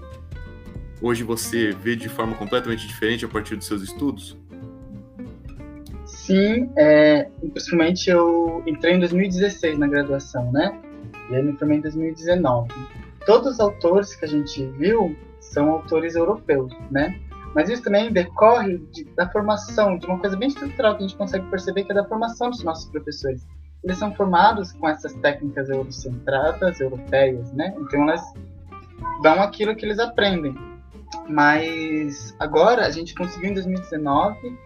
hoje 1.00 1.22
você 1.22 1.72
vê 1.72 1.94
de 1.94 2.08
forma 2.08 2.34
completamente 2.34 2.86
diferente 2.86 3.24
a 3.24 3.28
partir 3.28 3.56
dos 3.56 3.66
seus 3.66 3.82
estudos? 3.82 4.36
Sim, 6.06 6.70
é, 6.76 7.28
principalmente 7.52 8.10
eu 8.10 8.62
entrei 8.66 8.94
em 8.94 8.98
2016 8.98 9.78
na 9.78 9.86
graduação, 9.86 10.50
né? 10.50 10.76
E 11.30 11.36
aí 11.36 11.42
me 11.42 11.52
formei 11.56 11.78
em 11.78 11.80
2019. 11.80 12.68
Todos 13.24 13.54
os 13.54 13.60
autores 13.60 14.14
que 14.14 14.24
a 14.24 14.28
gente 14.28 14.64
viu 14.78 15.16
são 15.40 15.70
autores 15.70 16.14
europeus, 16.14 16.72
né? 16.90 17.20
Mas 17.56 17.70
isso 17.70 17.82
também 17.82 18.12
decorre 18.12 18.76
de, 18.92 19.04
da 19.16 19.26
formação, 19.30 19.96
de 19.96 20.04
uma 20.04 20.18
coisa 20.18 20.36
bem 20.36 20.48
estrutural 20.48 20.94
que 20.94 21.04
a 21.04 21.06
gente 21.08 21.16
consegue 21.16 21.46
perceber, 21.46 21.84
que 21.84 21.92
é 21.92 21.94
da 21.94 22.04
formação 22.04 22.50
dos 22.50 22.62
nossos 22.62 22.84
professores. 22.90 23.46
Eles 23.82 23.96
são 23.96 24.14
formados 24.14 24.72
com 24.72 24.86
essas 24.86 25.14
técnicas 25.14 25.70
eurocentradas, 25.70 26.78
europeias, 26.80 27.50
né? 27.54 27.74
Então 27.78 28.02
elas 28.02 28.22
dão 29.22 29.40
aquilo 29.42 29.74
que 29.74 29.86
eles 29.86 29.98
aprendem. 29.98 30.54
Mas 31.30 32.36
agora 32.38 32.84
a 32.84 32.90
gente 32.90 33.14
conseguiu 33.14 33.50
em 33.50 33.54
2019 33.54 34.58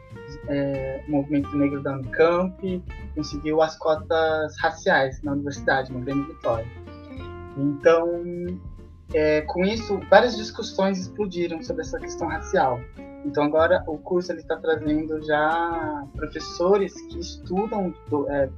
é, 0.48 1.04
o 1.06 1.12
movimento 1.12 1.56
negro 1.56 1.80
da 1.80 1.92
Unicamp, 1.92 2.84
conseguiu 3.14 3.62
as 3.62 3.78
cotas 3.78 4.58
raciais 4.58 5.22
na 5.22 5.32
universidade, 5.32 5.92
no 5.92 6.00
Grande 6.00 6.26
Vitória. 6.26 6.66
Então, 7.56 8.24
é, 9.14 9.42
com 9.42 9.64
isso, 9.64 10.00
várias 10.10 10.36
discussões 10.36 10.98
explodiram 10.98 11.62
sobre 11.62 11.82
essa 11.82 11.98
questão 11.98 12.28
racial. 12.28 12.80
Então, 13.24 13.44
agora 13.44 13.82
o 13.86 13.98
curso 13.98 14.32
está 14.32 14.56
trazendo 14.56 15.22
já 15.22 16.04
professores 16.14 16.98
que 17.02 17.18
estudam, 17.18 17.94
é, 18.28 18.48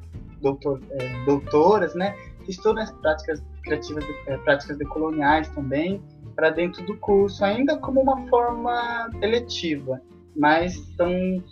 doutor, 0.41 0.81
é, 0.91 1.25
doutoras, 1.25 1.95
né, 1.95 2.15
que 2.45 2.51
estudam 2.51 2.83
as 2.83 2.93
práticas 2.93 3.43
criativas, 3.65 4.05
é, 4.27 4.37
práticas 4.39 4.77
decoloniais 4.77 5.49
também, 5.49 6.03
para 6.37 6.51
dentro 6.51 6.85
do 6.87 6.97
curso, 6.99 7.45
ainda 7.45 7.77
como 7.77 8.01
uma 8.01 8.27
forma 8.29 9.11
eletiva 9.21 10.01
mas 10.37 10.75
estão 10.75 11.43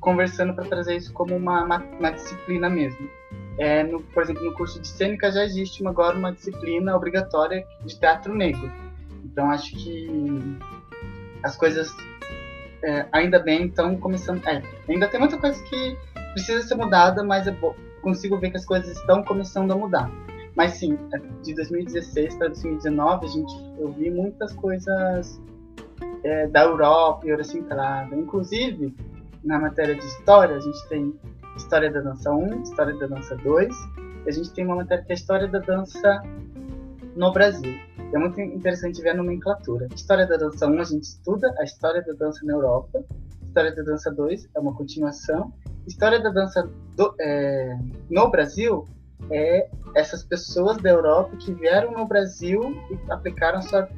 conversando 0.00 0.54
para 0.54 0.64
trazer 0.64 0.96
isso 0.96 1.12
como 1.12 1.36
uma, 1.36 1.64
uma, 1.64 1.78
uma 1.98 2.10
disciplina 2.10 2.68
mesmo. 2.68 3.08
É, 3.60 3.82
no, 3.82 4.00
por 4.00 4.22
exemplo, 4.22 4.42
no 4.42 4.54
curso 4.54 4.80
de 4.80 4.88
cênica 4.88 5.30
já 5.30 5.44
existe 5.44 5.82
uma, 5.82 5.90
agora 5.90 6.16
uma 6.16 6.32
disciplina 6.32 6.96
obrigatória 6.96 7.62
de 7.84 8.00
teatro 8.00 8.34
negro. 8.34 8.72
Então 9.22 9.50
acho 9.50 9.76
que 9.76 10.08
as 11.42 11.56
coisas 11.56 11.94
é, 12.82 13.06
ainda 13.12 13.38
bem 13.38 13.66
estão 13.66 13.94
começando. 13.98 14.42
É, 14.48 14.62
ainda 14.88 15.06
tem 15.08 15.20
muita 15.20 15.36
coisa 15.36 15.62
que 15.64 15.94
precisa 16.32 16.66
ser 16.66 16.74
mudada, 16.74 17.22
mas 17.22 17.46
é 17.46 17.54
consigo 18.00 18.38
ver 18.38 18.50
que 18.50 18.56
as 18.56 18.64
coisas 18.64 18.96
estão 18.96 19.22
começando 19.22 19.72
a 19.72 19.76
mudar. 19.76 20.10
Mas 20.56 20.72
sim, 20.72 20.98
é, 21.12 21.18
de 21.42 21.54
2016 21.54 22.36
para 22.36 22.48
2019 22.48 23.26
a 23.26 23.28
gente 23.28 23.52
eu 23.78 23.92
vi 23.92 24.10
muitas 24.10 24.54
coisas 24.54 25.38
é, 26.24 26.46
da 26.46 26.62
Europa 26.62 27.26
e 27.26 27.28
Eurocentrada. 27.28 28.16
Inclusive, 28.16 28.96
na 29.44 29.58
matéria 29.58 29.94
de 29.94 30.06
história, 30.06 30.56
a 30.56 30.60
gente 30.60 30.88
tem 30.88 31.14
História 31.60 31.92
da 31.92 32.00
Dança 32.00 32.32
1, 32.32 32.62
História 32.62 32.96
da 32.98 33.06
Dança 33.06 33.36
2, 33.36 33.74
e 34.26 34.28
a 34.28 34.32
gente 34.32 34.50
tem 34.52 34.64
uma 34.64 34.76
matéria 34.76 35.04
que 35.04 35.12
é 35.12 35.14
História 35.14 35.46
da 35.46 35.58
Dança 35.58 36.22
no 37.14 37.32
Brasil. 37.32 37.78
É 38.12 38.18
muito 38.18 38.40
interessante 38.40 39.00
ver 39.02 39.10
a 39.10 39.14
nomenclatura. 39.14 39.86
História 39.94 40.26
da 40.26 40.36
Dança 40.36 40.66
1, 40.66 40.80
a 40.80 40.84
gente 40.84 41.04
estuda 41.04 41.54
a 41.58 41.64
história 41.64 42.02
da 42.02 42.12
dança 42.14 42.44
na 42.44 42.54
Europa. 42.54 43.04
História 43.46 43.74
da 43.74 43.82
Dança 43.82 44.10
2 44.10 44.48
é 44.54 44.58
uma 44.58 44.74
continuação. 44.74 45.52
História 45.86 46.20
da 46.20 46.30
Dança 46.30 46.68
do, 46.96 47.14
é, 47.20 47.78
no 48.08 48.30
Brasil 48.30 48.84
é 49.30 49.68
essas 49.94 50.24
pessoas 50.24 50.78
da 50.78 50.90
Europa 50.90 51.36
que 51.36 51.52
vieram 51.52 51.92
no 51.92 52.06
Brasil 52.06 52.60
e 52.90 53.12
aplicaram 53.12 53.60
sua 53.60 53.88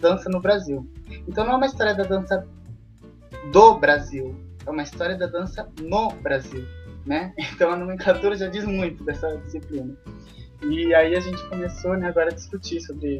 dança 0.00 0.28
no 0.28 0.40
Brasil. 0.40 0.86
Então 1.26 1.44
não 1.44 1.52
é 1.52 1.56
uma 1.56 1.66
história 1.66 1.94
da 1.94 2.02
dança 2.02 2.46
do 3.52 3.78
Brasil, 3.78 4.34
é 4.66 4.70
uma 4.70 4.82
história 4.82 5.16
da 5.16 5.26
dança 5.26 5.68
no 5.80 6.08
Brasil, 6.22 6.66
né? 7.06 7.32
Então 7.54 7.70
a 7.70 7.76
nomenclatura 7.76 8.36
já 8.36 8.48
diz 8.48 8.64
muito 8.64 9.04
dessa 9.04 9.36
disciplina. 9.38 9.94
E 10.62 10.94
aí 10.94 11.14
a 11.14 11.20
gente 11.20 11.42
começou 11.48 11.96
né, 11.96 12.08
agora 12.08 12.30
a 12.30 12.34
discutir 12.34 12.80
sobre 12.80 13.18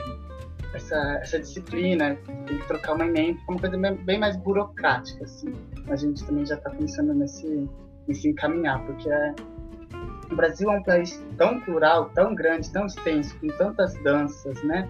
essa, 0.75 1.19
essa 1.23 1.39
disciplina, 1.39 2.17
tem 2.47 2.59
que 2.59 2.67
trocar 2.67 2.95
uma 2.95 3.07
emenda, 3.07 3.39
uma 3.49 3.59
coisa 3.59 3.77
bem 3.79 4.19
mais 4.19 4.37
burocrática, 4.37 5.25
assim. 5.25 5.53
A 5.89 5.97
gente 5.97 6.25
também 6.25 6.45
já 6.45 6.57
está 6.57 6.71
pensando 6.71 7.15
nesse, 7.15 7.69
nesse 8.07 8.29
encaminhar, 8.29 8.85
porque 8.85 9.09
é, 9.09 9.35
o 10.31 10.37
Brasil 10.37 10.71
é 10.71 10.79
um 10.79 10.83
país 10.83 11.23
tão 11.37 11.61
plural, 11.61 12.11
tão 12.11 12.35
grande, 12.35 12.71
tão 12.71 12.87
extenso, 12.87 13.39
com 13.39 13.49
tantas 13.49 13.95
danças, 14.03 14.63
né? 14.65 14.89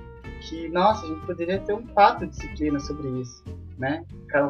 Que, 0.48 0.68
nossa, 0.68 1.04
a 1.04 1.08
gente 1.08 1.26
poderia 1.26 1.58
ter 1.60 1.72
um 1.72 1.82
quatro 1.82 2.26
disciplinas 2.26 2.86
sobre 2.86 3.08
isso, 3.20 3.42
né? 3.78 4.04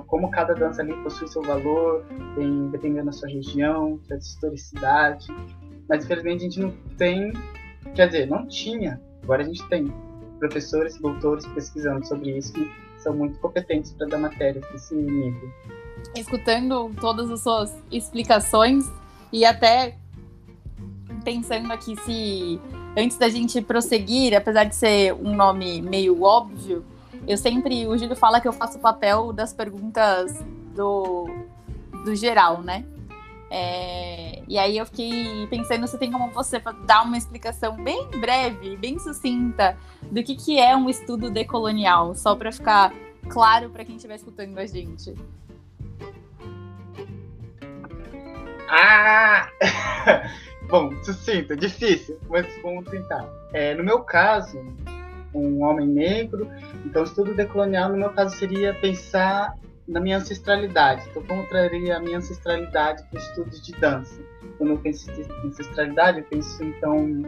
Como 0.07 0.31
cada 0.31 0.55
dança 0.55 0.83
ali 0.83 0.95
possui 1.03 1.29
seu 1.29 1.43
valor, 1.43 2.05
tem, 2.35 2.69
dependendo 2.69 3.07
da 3.07 3.13
sua 3.13 3.29
região, 3.29 3.99
da 4.09 4.17
historicidade. 4.17 5.27
Mas 5.89 6.05
infelizmente 6.05 6.41
a 6.41 6.45
gente 6.45 6.61
não 6.61 6.71
tem, 6.97 7.33
quer 7.95 8.07
dizer, 8.07 8.27
não 8.27 8.47
tinha, 8.47 9.01
agora 9.23 9.43
a 9.43 9.47
gente 9.47 9.67
tem 9.69 9.93
professores, 10.39 10.99
doutores 11.01 11.47
pesquisando 11.47 12.07
sobre 12.07 12.37
isso 12.37 12.53
que 12.53 12.71
são 12.99 13.15
muito 13.15 13.39
competentes 13.39 13.93
para 13.93 14.07
dar 14.07 14.19
matérias 14.19 14.65
desse 14.71 14.95
nível. 14.95 15.49
Escutando 16.17 16.91
todas 17.01 17.31
as 17.31 17.41
suas 17.41 17.75
explicações 17.91 18.85
e 19.33 19.45
até 19.45 19.97
pensando 21.25 21.73
aqui 21.73 21.97
se 22.03 22.61
antes 22.97 23.19
da 23.19 23.29
gente 23.29 23.61
prosseguir, 23.61 24.35
apesar 24.35 24.65
de 24.65 24.75
ser 24.75 25.13
um 25.13 25.35
nome 25.35 25.83
meio 25.83 26.23
óbvio, 26.23 26.85
eu 27.27 27.37
sempre, 27.37 27.87
o 27.87 27.97
Júlio 27.99 28.17
fala 28.17 28.41
que 28.41 28.49
eu 28.49 28.53
faço 28.53 28.79
o 28.79 28.81
papel 28.81 29.33
das 29.33 29.53
perguntas 29.53 30.33
do, 30.75 31.29
do 32.05 32.15
geral, 32.15 32.63
né? 32.63 32.85
É, 33.51 34.43
e 34.49 34.59
aí 34.59 34.77
eu 34.77 34.87
fiquei 34.87 35.47
pensando 35.49 35.87
se 35.87 35.97
tem 35.99 36.11
como 36.11 36.31
você 36.31 36.61
dar 36.85 37.03
uma 37.03 37.17
explicação 37.17 37.77
bem 37.77 38.09
breve, 38.19 38.77
bem 38.77 38.99
sucinta, 38.99 39.77
do 40.03 40.23
que, 40.23 40.35
que 40.35 40.59
é 40.59 40.77
um 40.77 40.89
estudo 40.89 41.31
decolonial, 41.31 42.15
só 42.15 42.35
para 42.35 42.51
ficar 42.51 42.93
claro 43.29 43.71
para 43.71 43.85
quem 43.85 43.97
estiver 43.97 44.17
escutando 44.17 44.59
a 44.59 44.67
gente. 44.67 45.15
Ah! 48.69 49.49
Bom, 50.69 50.91
sucinto, 51.05 51.55
difícil, 51.57 52.19
mas 52.29 52.47
vamos 52.61 52.89
tentar. 52.91 53.29
É, 53.53 53.75
no 53.75 53.85
meu 53.85 54.01
caso, 54.01 54.59
um 55.33 55.63
homem 55.63 55.87
negro, 55.87 56.51
então 56.85 57.05
estudo 57.05 57.35
decolonial, 57.35 57.91
no 57.91 57.97
meu 57.97 58.11
caso, 58.11 58.37
seria 58.37 58.75
pensar 58.75 59.55
na 59.87 60.01
minha 60.01 60.17
ancestralidade. 60.17 61.07
Então, 61.11 61.23
como 61.23 61.47
traria 61.47 61.97
a 61.97 62.01
minha 62.01 62.19
ancestralidade 62.19 63.05
para 63.05 63.17
o 63.17 63.23
estudo 63.23 63.51
de 63.51 63.73
dança? 63.73 64.21
Quando 64.59 64.71
eu 64.71 64.79
penso 64.79 65.09
em 65.11 65.47
ancestralidade, 65.47 66.19
eu 66.19 66.25
penso, 66.25 66.65
então, 66.65 67.23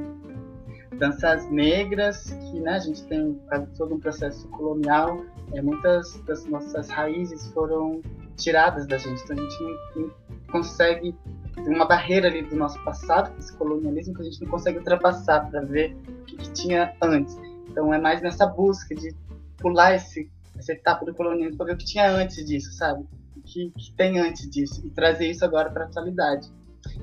danças 0.99 1.49
negras, 1.49 2.31
que 2.31 2.59
né, 2.61 2.73
a 2.73 2.79
gente 2.81 3.05
tem 3.05 3.41
todo 3.77 3.95
um 3.95 4.01
processo 4.01 4.49
colonial, 4.49 5.25
é, 5.53 5.63
muitas 5.63 6.21
das 6.23 6.45
nossas 6.47 6.89
raízes 6.89 7.47
foram 7.53 8.03
tiradas 8.37 8.87
da 8.87 8.99
gente, 8.99 9.23
então 9.23 9.37
a 9.37 9.41
gente 9.41 9.63
não, 9.63 10.03
não 10.03 10.11
consegue 10.51 11.15
tem 11.63 11.75
uma 11.75 11.87
barreira 11.87 12.29
ali 12.29 12.43
do 12.43 12.57
nosso 12.57 12.83
passado, 12.85 13.33
esse 13.39 13.55
colonialismo, 13.57 14.15
que 14.15 14.23
a 14.23 14.25
gente 14.25 14.41
não 14.43 14.49
consegue 14.49 14.79
ultrapassar 14.79 15.51
para 15.51 15.61
ver 15.61 15.97
o 16.09 16.25
que, 16.25 16.37
que, 16.37 16.51
tinha 16.53 16.95
antes. 17.03 17.37
Então 17.69 17.93
é 17.93 18.01
mais 18.01 18.23
nessa 18.23 18.47
busca 18.47 18.95
de 18.95 19.15
pular 19.59 19.95
esse, 19.95 20.31
essa 20.57 20.73
etapa 20.73 21.05
do 21.05 21.15
colonialismo 21.15 21.57
para 21.57 21.67
ver 21.67 21.75
o 21.75 21.77
que 21.77 21.85
tinha 21.85 22.11
antes 22.11 22.45
disso, 22.45 22.73
sabe? 22.73 23.05
O 23.37 23.41
que, 23.43 23.71
que 23.77 23.93
tem 23.93 24.19
antes 24.19 24.49
disso 24.49 24.87
e 24.87 24.91
trazer 24.91 25.31
isso 25.31 25.45
agora 25.45 25.71
para 25.71 25.85
a 25.85 25.87
atualidade. 25.87 26.49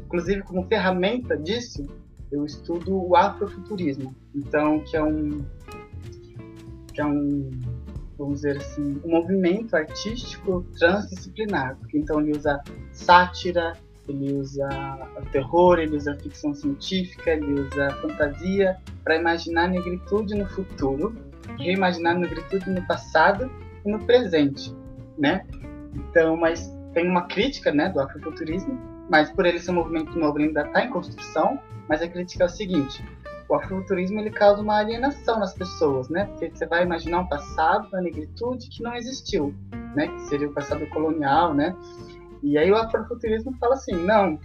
Inclusive, 0.05 0.41
como 0.43 0.67
ferramenta 0.67 1.37
disso, 1.37 1.85
eu 2.31 2.45
estudo 2.45 2.95
o 2.95 3.15
afrofuturismo, 3.15 4.15
então 4.33 4.79
que 4.79 4.97
é 4.97 5.03
um 5.03 5.45
que 6.93 7.01
é 7.01 7.05
um 7.05 7.51
vamos 8.17 8.41
dizer 8.41 8.57
assim, 8.57 9.01
um 9.03 9.11
movimento 9.11 9.75
artístico 9.75 10.65
transdisciplinar, 10.77 11.77
porque 11.77 11.97
então 11.97 12.21
ele 12.21 12.31
usa 12.31 12.61
sátira, 12.91 13.73
ele 14.07 14.33
usa 14.33 14.67
terror, 15.31 15.79
ele 15.79 15.95
usa 15.95 16.15
ficção 16.15 16.53
científica, 16.53 17.31
ele 17.31 17.61
usa 17.61 17.89
fantasia 18.01 18.77
para 19.03 19.17
imaginar 19.17 19.67
negritude 19.69 20.35
no 20.35 20.45
futuro, 20.47 21.15
reimaginar 21.57 22.17
negritude 22.17 22.69
no 22.69 22.81
passado 22.87 23.49
e 23.85 23.91
no 23.91 23.99
presente, 24.05 24.75
né? 25.17 25.45
Então, 25.93 26.35
mas 26.37 26.73
tem 26.93 27.09
uma 27.09 27.23
crítica, 27.23 27.71
né, 27.71 27.89
do 27.89 27.99
afrofuturismo, 27.99 28.79
mas 29.09 29.29
por 29.31 29.45
ele 29.45 29.59
ser 29.59 29.71
um 29.71 29.75
movimento 29.75 30.17
novo, 30.17 30.37
ele 30.37 30.47
ainda 30.47 30.61
está 30.61 30.83
em 30.83 30.89
construção, 30.89 31.59
mas 31.87 32.01
a 32.01 32.07
crítica 32.07 32.43
é 32.43 32.47
o 32.47 32.49
seguinte, 32.49 33.03
o 33.47 33.55
afrofuturismo 33.55 34.19
ele 34.19 34.31
causa 34.31 34.61
uma 34.61 34.79
alienação 34.79 35.39
nas 35.39 35.53
pessoas, 35.53 36.09
né? 36.09 36.25
Porque 36.25 36.49
você 36.49 36.65
vai 36.65 36.83
imaginar 36.83 37.19
um 37.19 37.27
passado 37.27 37.89
da 37.91 38.01
negritude 38.01 38.67
que 38.69 38.81
não 38.81 38.95
existiu, 38.95 39.53
né? 39.95 40.07
Que 40.07 40.21
seria 40.21 40.47
o 40.47 40.53
passado 40.53 40.85
colonial, 40.87 41.53
né? 41.53 41.75
E 42.43 42.57
aí 42.57 42.71
o 42.71 42.75
afrofuturismo 42.75 43.55
fala 43.59 43.73
assim, 43.73 43.95
não, 43.95 44.39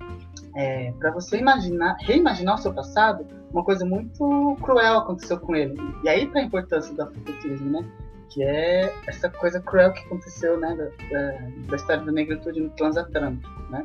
é, 0.55 0.93
para 0.99 1.11
você 1.11 1.39
imaginar, 1.39 1.97
reimaginar 2.01 2.55
o 2.55 2.59
seu 2.59 2.73
passado, 2.73 3.27
uma 3.53 3.65
coisa 3.65 3.85
muito 3.85 4.57
cruel 4.63 4.99
aconteceu 4.99 5.39
com 5.39 5.55
ele. 5.55 5.77
E 6.03 6.09
aí 6.09 6.27
tá 6.29 6.39
a 6.39 6.43
importância 6.43 6.95
do 6.95 7.03
afrofuturismo, 7.03 7.71
né? 7.71 7.89
Que 8.31 8.43
é 8.43 8.93
essa 9.07 9.29
coisa 9.29 9.61
cruel 9.61 9.93
que 9.93 10.01
aconteceu, 10.01 10.59
né, 10.59 10.77
da, 10.77 10.85
da, 10.85 11.33
da 11.69 11.77
história 11.77 12.05
da 12.05 12.13
negritude 12.13 12.61
no 12.61 12.71
transatlântico, 12.71 13.51
né? 13.71 13.85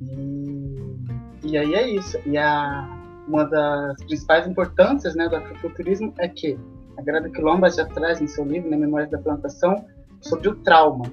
E, 0.00 0.96
e 1.44 1.58
aí 1.58 1.74
é 1.74 1.88
isso. 1.88 2.18
E 2.24 2.38
a, 2.38 2.88
uma 3.26 3.44
das 3.44 3.96
principais 4.04 4.46
importâncias, 4.46 5.14
né, 5.14 5.28
do 5.28 5.36
afrofuturismo 5.36 6.14
é 6.18 6.28
que 6.28 6.58
a 6.96 7.02
Grada 7.02 7.28
Quilomba 7.30 7.68
já 7.70 7.84
traz 7.86 8.20
em 8.20 8.26
seu 8.26 8.44
livro, 8.44 8.70
né, 8.70 8.76
Memórias 8.76 9.10
da 9.10 9.18
Plantação, 9.18 9.84
sobre 10.20 10.48
o 10.48 10.56
trauma, 10.56 11.10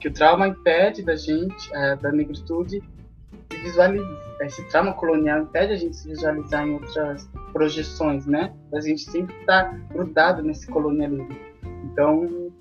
que 0.00 0.08
o 0.08 0.12
trauma 0.12 0.48
impede 0.48 1.02
da 1.02 1.16
gente, 1.16 1.74
é, 1.74 1.96
da 1.96 2.12
negritude, 2.12 2.82
de 3.48 3.56
visualizar. 3.58 4.28
Esse 4.40 4.62
trauma 4.68 4.92
colonial 4.92 5.42
impede 5.42 5.72
a 5.72 5.76
gente 5.76 5.96
se 5.96 6.08
visualizar 6.08 6.66
em 6.66 6.74
outras 6.74 7.28
projeções, 7.52 8.24
né? 8.24 8.54
A 8.72 8.80
gente 8.80 9.02
sempre 9.10 9.34
está 9.40 9.64
grudado 9.90 10.42
nesse 10.42 10.66
colonialismo. 10.68 11.28
Então, 11.84 12.52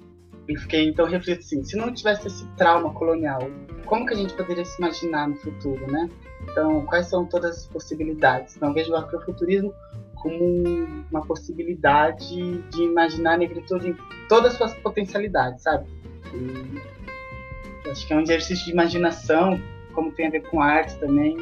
eu 0.47 0.59
fiquei 0.59 0.87
então 0.87 1.05
refletindo 1.05 1.41
assim, 1.41 1.63
se 1.63 1.77
não 1.77 1.93
tivesse 1.93 2.27
esse 2.27 2.47
trauma 2.55 2.93
colonial, 2.93 3.41
como 3.85 4.05
que 4.05 4.13
a 4.13 4.17
gente 4.17 4.33
poderia 4.33 4.65
se 4.65 4.81
imaginar 4.81 5.27
no 5.27 5.35
futuro, 5.35 5.85
né? 5.91 6.09
Então, 6.49 6.85
quais 6.85 7.07
são 7.07 7.25
todas 7.25 7.57
as 7.57 7.67
possibilidades? 7.67 8.55
Então, 8.55 8.73
vejo 8.73 8.91
o 8.91 8.95
afrofuturismo 8.95 9.73
como 10.21 10.85
uma 11.11 11.25
possibilidade 11.25 12.61
de 12.69 12.83
imaginar 12.83 13.33
a 13.33 13.37
negritude 13.37 13.89
em 13.89 13.97
todas 14.27 14.51
as 14.53 14.57
suas 14.57 14.73
potencialidades, 14.75 15.63
sabe? 15.63 15.87
E 16.33 17.89
acho 17.89 18.05
que 18.05 18.13
é 18.13 18.15
um 18.17 18.21
exercício 18.21 18.65
de 18.65 18.71
imaginação, 18.71 19.59
como 19.93 20.11
tem 20.11 20.27
a 20.27 20.29
ver 20.29 20.41
com 20.43 20.61
arte 20.61 20.97
também, 20.99 21.37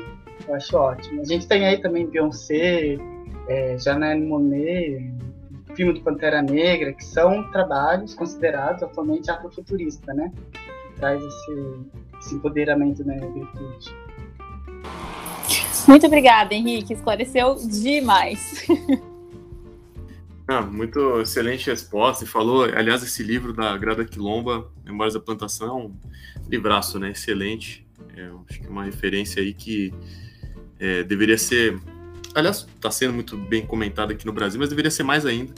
eu 0.48 0.56
acho 0.56 0.78
ótimo. 0.78 1.22
A 1.22 1.26
gente 1.26 1.48
tem 1.48 1.66
aí 1.66 1.82
também 1.82 2.08
Beyoncé, 2.08 2.98
é, 3.48 3.78
Janelle 3.78 4.26
Monet, 4.26 5.14
filme 5.76 5.94
do 5.94 6.02
Pantera 6.02 6.42
Negra, 6.42 6.94
que 6.94 7.04
são 7.04 7.50
trabalhos 7.52 8.14
considerados 8.14 8.84
atualmente 8.84 9.30
afrofuturista, 9.30 10.14
né? 10.14 10.32
Que 10.54 11.00
traz 11.00 11.24
esse, 11.24 11.80
esse 12.20 12.36
empoderamento 12.36 13.04
da 13.04 13.14
negritude. 13.14 13.96
Muito 15.88 16.08
obrigada, 16.08 16.54
Henrique. 16.54 16.94
Esclareceu 16.94 17.56
demais. 17.56 18.66
Ah, 20.48 20.62
muito 20.62 21.22
excelente 21.22 21.70
resposta. 21.70 22.24
E 22.24 22.28
falou, 22.28 22.66
aliás, 22.66 23.02
esse 23.02 23.24
livro 23.24 23.52
da 23.52 23.76
Grada 23.78 24.06
Quilomba, 24.06 24.72
Memórias 24.84 25.16
da 25.16 25.20
Plantação, 25.20 25.68
é 25.68 25.74
um 25.74 25.96
livraço, 26.48 27.00
né? 27.00 27.12
Excelente. 27.12 27.86
É, 28.16 28.30
acho 28.48 28.60
que 28.60 28.68
é 28.68 28.70
uma 28.70 28.84
referência 28.84 29.42
aí 29.42 29.54
que 29.54 29.92
é, 30.80 31.04
deveria 31.04 31.38
ser. 31.38 31.80
Aliás, 32.36 32.68
está 32.76 32.92
sendo 32.92 33.14
muito 33.14 33.36
bem 33.36 33.66
comentado 33.66 34.12
aqui 34.12 34.26
no 34.26 34.32
Brasil, 34.32 34.60
mas 34.60 34.70
deveria 34.70 34.92
ser 34.92 35.04
mais 35.04 35.26
ainda. 35.26 35.54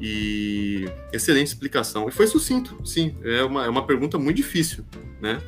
E 0.00 0.84
excelente 1.12 1.46
explicação. 1.46 2.06
E 2.06 2.12
foi 2.12 2.26
sucinto, 2.26 2.76
sim. 2.84 3.16
É 3.22 3.42
uma, 3.42 3.64
é 3.64 3.68
uma 3.70 3.86
pergunta 3.86 4.18
muito 4.18 4.36
difícil, 4.36 4.84
né? 5.20 5.40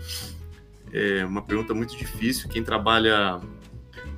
É 0.93 1.27
uma 1.27 1.43
pergunta 1.43 1.75
muito 1.75 1.95
difícil. 1.95 2.49
Quem 2.49 2.63
trabalha 2.63 3.39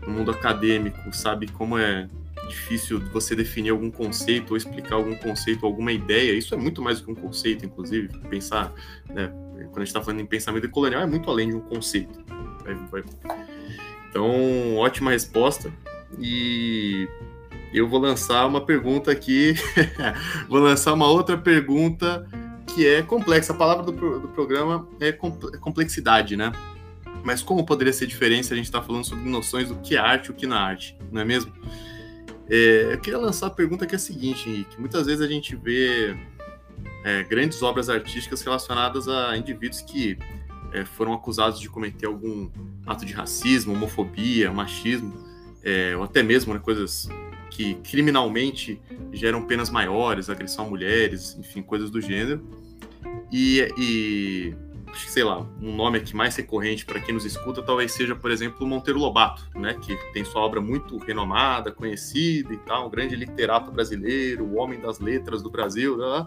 no 0.09 0.14
mundo 0.14 0.31
acadêmico 0.31 1.12
sabe 1.12 1.47
como 1.49 1.79
é 1.79 2.09
difícil 2.49 2.99
você 3.12 3.37
definir 3.37 3.71
algum 3.71 3.90
conceito 3.90 4.53
ou 4.53 4.57
explicar 4.57 4.94
algum 4.94 5.14
conceito, 5.14 5.66
alguma 5.66 5.92
ideia. 5.92 6.33
Isso 6.33 6.55
é 6.55 6.57
muito 6.57 6.81
mais 6.81 6.99
do 6.99 7.05
que 7.05 7.12
um 7.12 7.14
conceito, 7.14 7.66
inclusive. 7.66 8.09
Pensar, 8.31 8.73
né, 9.11 9.29
quando 9.55 9.77
a 9.77 9.81
gente 9.81 9.88
está 9.88 10.01
falando 10.01 10.21
em 10.21 10.27
pensamento 10.27 10.68
colonial, 10.71 11.03
é 11.03 11.07
muito 11.07 11.31
além 11.31 11.51
de 11.51 11.57
um 11.57 11.61
conceito. 11.61 12.18
Então, 14.09 14.77
ótima 14.77 15.11
resposta. 15.11 15.71
E 16.18 17.07
eu 17.73 17.87
vou 17.87 18.01
lançar 18.01 18.47
uma 18.47 18.64
pergunta 18.64 19.12
aqui. 19.12 19.55
vou 20.49 20.59
lançar 20.59 20.94
uma 20.94 21.07
outra 21.07 21.37
pergunta 21.37 22.27
que 22.75 22.87
é 22.87 23.03
complexa. 23.03 23.53
A 23.53 23.57
palavra 23.57 23.85
do, 23.85 24.21
do 24.21 24.29
programa 24.29 24.88
é 25.01 25.12
complexidade, 25.12 26.35
né? 26.35 26.51
Mas 27.29 27.43
como 27.43 27.62
poderia 27.62 27.93
ser 27.93 28.07
diferente 28.07 28.47
se 28.47 28.55
a 28.55 28.57
gente 28.57 28.64
está 28.64 28.81
falando 28.81 29.05
sobre 29.05 29.29
noções 29.29 29.69
do 29.69 29.77
que 29.81 29.97
é 29.97 29.99
arte 29.99 30.31
o 30.31 30.35
que 30.35 30.47
não 30.47 30.57
é 30.57 30.61
arte, 30.61 30.97
não 31.12 31.21
é 31.21 31.27
mesmo? 31.27 31.53
É, 32.49 32.95
eu 32.95 32.99
queria 33.01 33.19
lançar 33.19 33.49
a 33.49 33.51
pergunta 33.51 33.87
que 33.87 33.95
é 33.95 33.97
a 33.97 33.99
seguinte, 33.99 34.49
Henrique. 34.49 34.81
Muitas 34.81 35.05
vezes 35.05 35.21
a 35.21 35.29
gente 35.29 35.55
vê 35.55 36.17
é, 37.05 37.23
grandes 37.25 37.62
obras 37.62 37.91
artísticas 37.91 38.41
relacionadas 38.41 39.09
a 39.09 39.37
indivíduos 39.37 39.83
que 39.83 40.17
é, 40.73 40.87
foram 40.87 41.12
acusados 41.12 41.61
de 41.61 41.69
cometer 41.69 42.07
algum 42.07 42.51
ato 42.87 43.05
de 43.05 43.12
racismo, 43.12 43.75
homofobia, 43.75 44.51
machismo, 44.51 45.12
é, 45.62 45.95
ou 45.95 46.05
até 46.05 46.23
mesmo 46.23 46.55
né, 46.55 46.61
coisas 46.61 47.11
que 47.51 47.75
criminalmente 47.85 48.81
geram 49.12 49.47
penas 49.47 49.69
maiores, 49.69 50.31
agressão 50.31 50.64
a 50.64 50.71
mulheres, 50.71 51.37
enfim, 51.38 51.61
coisas 51.61 51.91
do 51.91 52.01
gênero. 52.01 52.43
E, 53.31 53.69
e 53.77 54.57
sei 54.96 55.24
lá, 55.24 55.46
um 55.61 55.74
nome 55.74 55.98
aqui 55.98 56.14
mais 56.14 56.37
recorrente 56.37 56.85
para 56.85 57.01
quem 57.01 57.14
nos 57.14 57.24
escuta 57.24 57.62
talvez 57.62 57.92
seja, 57.92 58.14
por 58.14 58.31
exemplo, 58.31 58.66
Monteiro 58.66 58.98
Lobato, 58.98 59.42
né, 59.55 59.74
que 59.74 59.96
tem 60.12 60.24
sua 60.24 60.42
obra 60.42 60.61
muito 60.61 60.96
renomada, 60.98 61.70
conhecida 61.72 62.53
e 62.53 62.57
tal, 62.59 62.87
um 62.87 62.90
grande 62.90 63.16
literato 63.16 63.70
brasileiro, 63.70 64.44
o 64.44 64.57
homem 64.57 64.81
das 64.81 65.01
letras 65.01 65.42
do 65.42 65.51
Brasil, 65.51 65.96
né, 65.96 66.27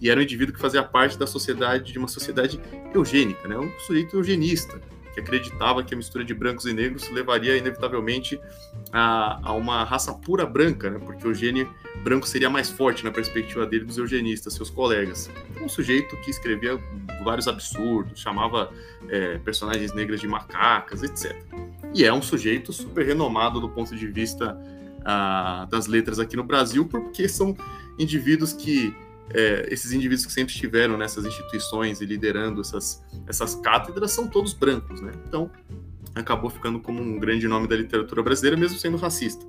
e 0.00 0.08
era 0.08 0.18
um 0.18 0.22
indivíduo 0.22 0.54
que 0.54 0.60
fazia 0.60 0.82
parte 0.82 1.18
da 1.18 1.26
sociedade, 1.26 1.92
de 1.92 1.98
uma 1.98 2.08
sociedade 2.08 2.60
eugênica, 2.94 3.46
né, 3.46 3.58
um 3.58 3.70
sujeito 3.80 4.16
eugenista, 4.16 4.80
que 5.12 5.20
acreditava 5.20 5.82
que 5.82 5.94
a 5.94 5.96
mistura 5.96 6.24
de 6.24 6.34
brancos 6.34 6.64
e 6.66 6.72
negros 6.72 7.08
levaria 7.10 7.56
inevitavelmente 7.56 8.40
a, 8.92 9.40
a 9.42 9.52
uma 9.52 9.84
raça 9.84 10.12
pura 10.14 10.46
branca, 10.46 10.90
né? 10.90 10.98
porque 10.98 11.26
o 11.26 11.34
gene 11.34 11.68
branco 12.02 12.26
seria 12.26 12.48
mais 12.48 12.70
forte 12.70 13.04
na 13.04 13.10
perspectiva 13.10 13.66
dele 13.66 13.84
dos 13.84 13.98
eugenistas, 13.98 14.54
seus 14.54 14.70
colegas. 14.70 15.30
Um 15.60 15.68
sujeito 15.68 16.16
que 16.18 16.30
escrevia 16.30 16.78
vários 17.24 17.48
absurdos, 17.48 18.20
chamava 18.20 18.72
é, 19.08 19.38
personagens 19.38 19.92
negras 19.92 20.20
de 20.20 20.28
macacas, 20.28 21.02
etc. 21.02 21.36
E 21.94 22.04
é 22.04 22.12
um 22.12 22.22
sujeito 22.22 22.72
super 22.72 23.04
renomado 23.04 23.60
do 23.60 23.68
ponto 23.68 23.94
de 23.94 24.06
vista 24.06 24.56
ah, 25.04 25.66
das 25.70 25.86
letras 25.86 26.18
aqui 26.18 26.36
no 26.36 26.44
Brasil, 26.44 26.86
porque 26.86 27.28
são 27.28 27.56
indivíduos 27.98 28.52
que 28.52 28.94
é, 29.32 29.66
esses 29.70 29.92
indivíduos 29.92 30.26
que 30.26 30.32
sempre 30.32 30.52
estiveram 30.52 30.96
nessas 30.96 31.24
instituições 31.24 32.00
e 32.00 32.06
liderando 32.06 32.60
essas, 32.60 33.04
essas 33.26 33.54
cátedras 33.54 34.12
são 34.12 34.26
todos 34.26 34.52
brancos, 34.52 35.00
né? 35.00 35.12
Então, 35.26 35.50
acabou 36.14 36.50
ficando 36.50 36.80
como 36.80 37.00
um 37.00 37.18
grande 37.18 37.46
nome 37.46 37.66
da 37.68 37.76
literatura 37.76 38.22
brasileira, 38.22 38.56
mesmo 38.56 38.78
sendo 38.78 38.96
racista. 38.96 39.44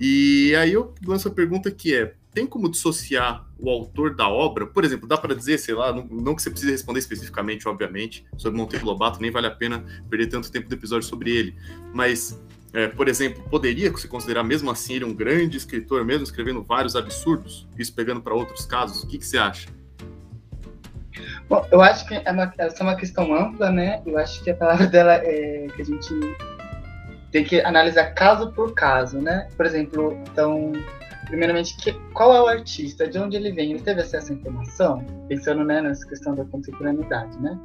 E 0.00 0.54
aí 0.56 0.72
eu 0.72 0.94
lanço 1.06 1.28
a 1.28 1.30
pergunta 1.30 1.70
que 1.70 1.94
é, 1.94 2.14
tem 2.32 2.46
como 2.46 2.70
dissociar 2.70 3.46
o 3.58 3.68
autor 3.68 4.14
da 4.14 4.28
obra? 4.28 4.66
Por 4.66 4.84
exemplo, 4.84 5.06
dá 5.06 5.16
para 5.16 5.34
dizer, 5.34 5.58
sei 5.58 5.74
lá, 5.74 5.92
não, 5.92 6.06
não, 6.06 6.34
que 6.34 6.42
você 6.42 6.50
precise 6.50 6.72
responder 6.72 7.00
especificamente, 7.00 7.68
obviamente, 7.68 8.24
sobre 8.36 8.58
Monteiro 8.58 8.86
Lobato, 8.86 9.20
nem 9.20 9.30
vale 9.30 9.46
a 9.46 9.50
pena 9.50 9.84
perder 10.08 10.28
tanto 10.28 10.50
tempo 10.50 10.68
do 10.68 10.74
episódio 10.74 11.06
sobre 11.06 11.30
ele, 11.30 11.54
mas 11.92 12.40
é, 12.72 12.86
por 12.86 13.08
exemplo, 13.08 13.42
poderia 13.50 13.94
se 13.96 14.06
considerar 14.06 14.44
mesmo 14.44 14.70
assim 14.70 14.94
ele 14.94 15.04
um 15.04 15.14
grande 15.14 15.56
escritor, 15.56 16.04
mesmo 16.04 16.22
escrevendo 16.22 16.62
vários 16.62 16.94
absurdos, 16.94 17.66
isso 17.76 17.92
pegando 17.92 18.20
para 18.20 18.34
outros 18.34 18.64
casos? 18.64 19.02
O 19.02 19.08
que, 19.08 19.18
que, 19.18 19.26
você 19.26 19.38
acha? 19.38 19.68
Bom, 21.48 21.66
eu 21.72 21.80
acho 21.80 22.06
que 22.06 22.14
é 22.14 22.30
uma, 22.30 22.52
essa 22.56 22.82
é 22.82 22.82
uma 22.82 22.94
questão 22.94 23.34
ampla, 23.34 23.70
né? 23.70 24.00
Eu 24.06 24.16
acho 24.16 24.42
que 24.44 24.50
a 24.50 24.54
palavra 24.54 24.86
dela 24.88 25.14
é 25.14 25.66
que 25.74 25.82
a 25.82 25.84
gente 25.84 26.14
tem 27.32 27.44
que 27.44 27.60
analisar 27.60 28.14
caso 28.14 28.52
por 28.52 28.72
caso, 28.72 29.18
né? 29.18 29.48
Por 29.56 29.66
exemplo, 29.66 30.16
então, 30.30 30.72
primeiramente, 31.26 31.76
que, 31.76 31.92
qual 32.14 32.36
é 32.36 32.40
o 32.40 32.46
artista? 32.46 33.08
De 33.08 33.18
onde 33.18 33.36
ele 33.36 33.50
vem? 33.50 33.72
Ele 33.72 33.80
teve 33.80 34.00
acesso 34.00 34.32
à 34.32 34.36
informação? 34.36 35.04
Pensando 35.28 35.64
né, 35.64 35.82
nessa 35.82 36.06
questão 36.06 36.36
da 36.36 36.44
contemporaneidade, 36.44 37.36
né? 37.40 37.58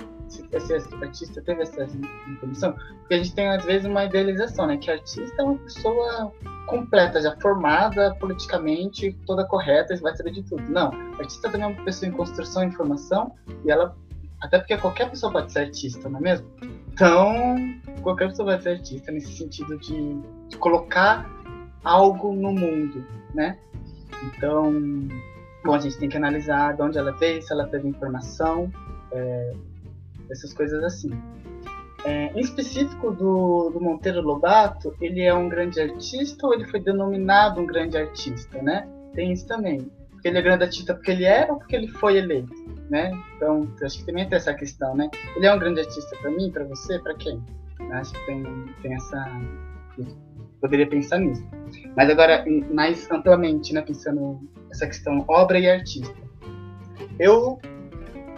Esse 0.52 0.74
artista 0.74 1.42
teve 1.42 1.62
essa 1.62 1.88
informação, 2.28 2.74
porque 3.00 3.14
a 3.14 3.18
gente 3.18 3.34
tem 3.34 3.48
às 3.48 3.64
vezes 3.64 3.86
uma 3.86 4.06
idealização, 4.06 4.68
né, 4.68 4.78
que 4.78 4.90
artista 4.90 5.42
é 5.42 5.46
uma 5.46 5.58
pessoa 5.58 6.32
completa, 6.66 7.22
já 7.22 7.36
formada 7.40 8.16
politicamente, 8.16 9.16
toda 9.26 9.46
correta, 9.46 9.96
vai 9.98 10.16
saber 10.16 10.32
de 10.32 10.44
tudo. 10.44 10.64
Não, 10.64 10.92
artista 11.20 11.50
também 11.50 11.68
é 11.68 11.68
uma 11.68 11.84
pessoa 11.84 12.10
em 12.10 12.12
construção 12.12 12.64
e 12.64 12.68
informação, 12.68 13.32
e 13.64 13.72
ela, 13.72 13.96
até 14.42 14.58
porque 14.58 14.78
qualquer 14.78 15.10
pessoa 15.10 15.32
pode 15.32 15.52
ser 15.52 15.60
artista, 15.60 16.10
não 16.10 16.20
é 16.20 16.24
mesmo? 16.24 16.48
Então, 16.94 17.56
qualquer 18.02 18.30
pessoa 18.30 18.52
pode 18.52 18.64
ser 18.64 18.70
artista 18.70 19.12
nesse 19.12 19.32
sentido 19.38 19.78
de, 19.78 20.20
de 20.50 20.58
colocar 20.58 21.30
algo 21.84 22.34
no 22.34 22.52
mundo, 22.52 23.06
né? 23.34 23.58
Então, 24.24 24.74
bom, 25.64 25.74
a 25.74 25.80
gente 25.80 25.98
tem 25.98 26.10
que 26.10 26.18
analisar 26.18 26.76
de 26.76 26.82
onde 26.82 26.98
ela 26.98 27.12
veio, 27.12 27.42
se 27.42 27.52
ela 27.52 27.68
teve 27.68 27.88
informação, 27.88 28.72
é, 29.12 29.54
essas 30.30 30.54
coisas 30.54 30.84
assim. 30.84 31.12
É, 32.06 32.32
em 32.36 32.40
específico 32.40 33.12
do, 33.12 33.72
do, 33.72 33.82
Monteiro 33.82 34.22
Lobato, 34.22 34.96
ele 35.02 35.22
é 35.22 35.34
um 35.34 35.50
grande 35.50 35.82
artista 35.82 36.46
ou 36.46 36.54
ele 36.54 36.66
foi 36.66 36.80
denominado 36.80 37.60
um 37.60 37.66
grande 37.66 37.98
artista, 37.98 38.62
né? 38.62 38.88
Tem 39.16 39.32
isso 39.32 39.48
também. 39.48 39.90
Porque 40.12 40.28
ele 40.28 40.38
é 40.38 40.42
grande 40.42 40.66
artista 40.66 40.94
porque 40.94 41.10
ele 41.10 41.26
é 41.26 41.52
ou 41.52 41.58
porque 41.58 41.76
ele 41.76 41.88
foi 41.88 42.18
eleito, 42.18 42.54
né? 42.92 43.12
Então, 43.36 43.68
acho 43.82 43.98
que 43.98 44.06
também 44.06 44.30
tem 44.30 44.38
essa 44.38 44.54
questão, 44.54 44.96
né? 44.96 45.10
Ele 45.36 45.48
é 45.48 45.54
um 45.54 45.58
grande 45.58 45.80
artista 45.80 46.16
para 46.18 46.30
mim, 46.30 46.52
para 46.52 46.64
você, 46.66 47.00
para 47.00 47.16
quem? 47.16 47.44
Acho 47.92 48.14
que 48.14 48.26
tem, 48.28 48.44
tem 48.84 48.94
essa... 48.94 49.42
Poderia 50.62 50.88
pensar 50.88 51.18
nisso. 51.18 51.44
Mas 51.98 52.08
agora, 52.10 52.46
mais 52.72 53.10
amplamente, 53.10 53.74
né? 53.74 53.82
Pensando 53.82 54.40
essa 54.70 54.86
questão 54.86 55.26
obra 55.28 55.58
e 55.58 55.68
artista. 55.68 56.16
Eu 57.20 57.60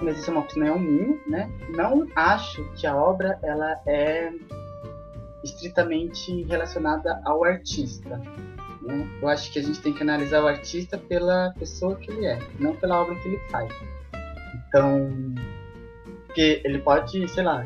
mas 0.01 0.17
isso 0.17 0.29
é 0.29 0.33
uma 0.33 0.41
opinião 0.41 0.79
minha, 0.79 1.17
né? 1.27 1.51
Não 1.69 2.07
acho 2.15 2.63
que 2.75 2.85
a 2.85 2.95
obra 2.95 3.39
ela 3.41 3.79
é 3.85 4.31
estritamente 5.43 6.43
relacionada 6.43 7.21
ao 7.25 7.43
artista. 7.43 8.21
Né? 8.81 9.07
Eu 9.21 9.27
acho 9.27 9.51
que 9.51 9.59
a 9.59 9.63
gente 9.63 9.81
tem 9.81 9.93
que 9.93 10.01
analisar 10.01 10.43
o 10.43 10.47
artista 10.47 10.97
pela 10.97 11.53
pessoa 11.57 11.95
que 11.95 12.11
ele 12.11 12.25
é, 12.25 12.39
não 12.59 12.75
pela 12.75 13.01
obra 13.01 13.15
que 13.15 13.27
ele 13.27 13.39
faz. 13.49 13.73
Então, 14.67 15.09
porque 16.25 16.61
ele 16.63 16.79
pode, 16.79 17.27
sei 17.29 17.43
lá, 17.43 17.65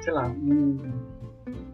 sei 0.00 0.12
lá, 0.12 0.26
um, 0.26 0.78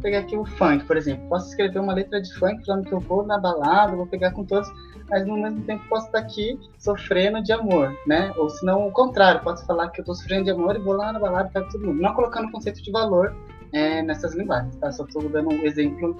pegar 0.00 0.20
aqui 0.20 0.36
o 0.36 0.44
funk, 0.44 0.84
por 0.84 0.96
exemplo. 0.96 1.28
Posso 1.28 1.50
escrever 1.50 1.78
uma 1.78 1.94
letra 1.94 2.20
de 2.20 2.32
funk 2.34 2.64
falando 2.64 2.84
que 2.84 2.92
eu 2.92 3.00
vou 3.00 3.24
na 3.24 3.38
balada, 3.38 3.96
vou 3.96 4.06
pegar 4.06 4.32
com 4.32 4.44
todos 4.44 4.68
mas 5.08 5.26
no 5.26 5.36
mesmo 5.36 5.62
tempo 5.62 5.84
posso 5.88 6.06
estar 6.06 6.18
aqui 6.18 6.58
sofrendo 6.78 7.42
de 7.42 7.52
amor, 7.52 7.96
né? 8.06 8.32
Ou 8.36 8.50
se 8.50 8.64
não, 8.64 8.86
o 8.86 8.92
contrário, 8.92 9.42
posso 9.42 9.64
falar 9.64 9.88
que 9.90 10.00
eu 10.00 10.02
estou 10.02 10.14
sofrendo 10.14 10.44
de 10.44 10.50
amor 10.50 10.76
e 10.76 10.78
vou 10.80 10.94
lá 10.94 11.12
na 11.12 11.18
balada 11.18 11.48
para 11.50 11.62
todo 11.64 11.86
mundo. 11.86 12.00
Não 12.00 12.14
colocando 12.14 12.50
conceito 12.50 12.82
de 12.82 12.90
valor 12.90 13.34
é, 13.72 14.02
nessas 14.02 14.34
linguagens, 14.34 14.74
tá? 14.76 14.90
Só 14.90 15.04
estou 15.04 15.28
dando 15.28 15.50
um 15.50 15.64
exemplo 15.64 16.16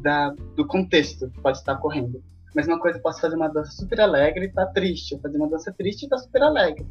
da, 0.00 0.34
do 0.56 0.66
contexto 0.66 1.30
que 1.30 1.40
pode 1.40 1.58
estar 1.58 1.74
ocorrendo. 1.74 2.22
Mesma 2.54 2.78
coisa, 2.78 2.98
posso 2.98 3.20
fazer 3.20 3.36
uma 3.36 3.48
dança 3.48 3.72
super 3.72 4.00
alegre 4.00 4.46
e 4.46 4.48
tá 4.48 4.66
triste, 4.66 5.18
fazer 5.20 5.38
uma 5.38 5.48
dança 5.48 5.72
triste 5.72 6.04
e 6.04 6.08
tá 6.08 6.18
super 6.18 6.42
alegre. 6.42 6.86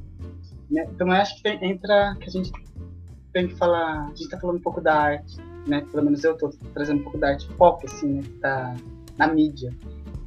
Né? 0.70 0.88
Então 0.90 1.08
eu 1.08 1.14
acho 1.14 1.36
que 1.36 1.44
tem, 1.44 1.72
entra 1.72 2.16
que 2.20 2.30
a 2.30 2.32
gente 2.32 2.52
tem 3.32 3.48
que 3.48 3.56
falar, 3.56 4.06
a 4.06 4.08
gente 4.08 4.24
está 4.24 4.40
falando 4.40 4.58
um 4.58 4.62
pouco 4.62 4.82
da 4.82 4.94
arte, 4.94 5.38
né? 5.68 5.86
Pelo 5.92 6.04
menos 6.04 6.24
eu 6.24 6.34
estou 6.34 6.52
trazendo 6.74 7.02
um 7.02 7.04
pouco 7.04 7.18
da 7.18 7.30
arte 7.30 7.48
pop, 7.54 7.86
assim, 7.86 8.08
né? 8.08 8.22
Que 8.24 8.40
tá 8.40 8.76
na 9.18 9.28
mídia. 9.28 9.72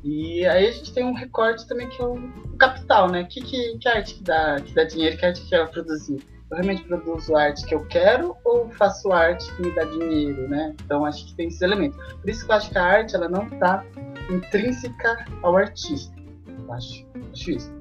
E 0.05 0.47
aí 0.47 0.69
a 0.69 0.71
gente 0.71 0.93
tem 0.93 1.03
um 1.03 1.15
recorte 1.15 1.67
também 1.67 1.89
que 1.89 2.01
é 2.01 2.05
o, 2.05 2.17
capital, 2.59 3.11
né? 3.11 3.25
Que, 3.25 3.41
que, 3.41 3.79
que 3.79 3.89
arte 3.89 4.17
que 4.17 4.23
dá, 4.23 4.61
que 4.61 4.75
dá 4.75 4.85
dinheiro, 4.85 5.17
que 5.17 5.25
arte 5.25 5.41
que 5.41 5.49
quer 5.49 5.67
produzir? 5.71 6.23
Eu 6.51 6.59
realmente 6.59 6.85
produzo 6.85 7.35
arte 7.35 7.65
que 7.65 7.75
eu 7.75 7.87
quero 7.87 8.37
ou 8.45 8.69
faço 8.73 9.11
arte 9.11 9.51
que 9.57 9.63
me 9.63 9.75
dá 9.75 9.85
dinheiro, 9.85 10.47
né? 10.47 10.75
Então 10.85 11.07
acho 11.07 11.27
que 11.27 11.35
tem 11.35 11.49
esses 11.49 11.63
elementos. 11.63 11.97
Por 12.21 12.29
isso 12.29 12.45
que 12.45 12.53
eu 12.53 12.57
acho 12.57 12.71
que 12.71 12.77
a 12.77 12.85
arte 12.85 13.17
ela 13.17 13.31
não 13.31 13.47
está 13.49 13.83
intrínseca 14.31 15.25
ao 15.43 15.57
artista. 15.57 16.15
Eu 16.47 16.73
acho, 16.75 17.07
acho 17.33 17.51
isso. 17.51 17.75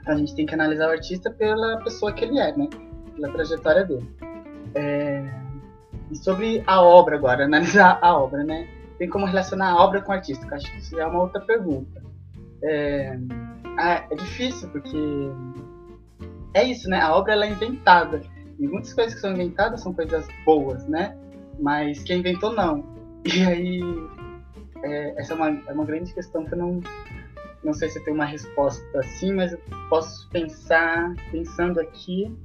Então 0.00 0.14
a 0.14 0.16
gente 0.16 0.34
tem 0.34 0.46
que 0.46 0.54
analisar 0.54 0.88
o 0.88 0.90
artista 0.90 1.30
pela 1.30 1.78
pessoa 1.84 2.12
que 2.12 2.24
ele 2.24 2.40
é, 2.40 2.56
né? 2.56 2.68
Pela 3.14 3.32
trajetória 3.32 3.84
dele. 3.84 4.10
É... 4.74 5.24
E 6.10 6.16
sobre 6.16 6.64
a 6.66 6.82
obra 6.82 7.14
agora, 7.14 7.44
analisar 7.44 8.00
a 8.02 8.18
obra, 8.18 8.42
né? 8.42 8.68
Tem 9.00 9.08
como 9.08 9.24
relacionar 9.24 9.70
a 9.70 9.82
obra 9.82 10.02
com 10.02 10.12
o 10.12 10.14
artista? 10.14 10.46
Eu 10.46 10.54
acho 10.54 10.70
que 10.70 10.78
isso 10.78 11.00
é 11.00 11.06
uma 11.06 11.22
outra 11.22 11.40
pergunta. 11.40 12.02
É, 12.62 13.18
é 13.78 14.14
difícil, 14.14 14.68
porque 14.68 14.98
é 16.52 16.64
isso, 16.64 16.86
né? 16.86 17.00
A 17.00 17.16
obra 17.16 17.32
ela 17.32 17.46
é 17.46 17.50
inventada. 17.50 18.20
E 18.58 18.68
muitas 18.68 18.92
coisas 18.92 19.14
que 19.14 19.20
são 19.22 19.32
inventadas 19.32 19.80
são 19.80 19.94
coisas 19.94 20.28
boas, 20.44 20.86
né? 20.86 21.16
Mas 21.58 22.02
quem 22.02 22.18
inventou, 22.18 22.52
não. 22.52 22.84
E 23.24 23.42
aí, 23.42 23.80
é, 24.82 25.18
essa 25.18 25.32
é 25.32 25.36
uma, 25.36 25.48
é 25.48 25.72
uma 25.72 25.86
grande 25.86 26.12
questão 26.12 26.44
que 26.44 26.52
eu 26.52 26.58
não, 26.58 26.80
não 27.64 27.72
sei 27.72 27.88
se 27.88 28.04
tem 28.04 28.12
uma 28.12 28.26
resposta 28.26 28.84
assim, 28.98 29.32
mas 29.32 29.52
eu 29.52 29.60
posso 29.88 30.28
pensar, 30.28 31.14
pensando 31.30 31.80
aqui, 31.80 32.36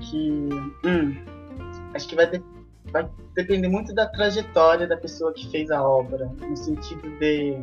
que 0.00 0.48
hum, 0.86 1.14
acho 1.94 2.08
que 2.08 2.16
vai, 2.16 2.30
de, 2.30 2.42
vai 2.92 3.08
depender 3.34 3.68
muito 3.68 3.94
da 3.94 4.06
trajetória 4.06 4.86
da 4.86 4.96
pessoa 4.96 5.32
que 5.32 5.50
fez 5.50 5.70
a 5.70 5.82
obra, 5.82 6.30
no 6.40 6.56
sentido 6.56 7.02
de, 7.18 7.56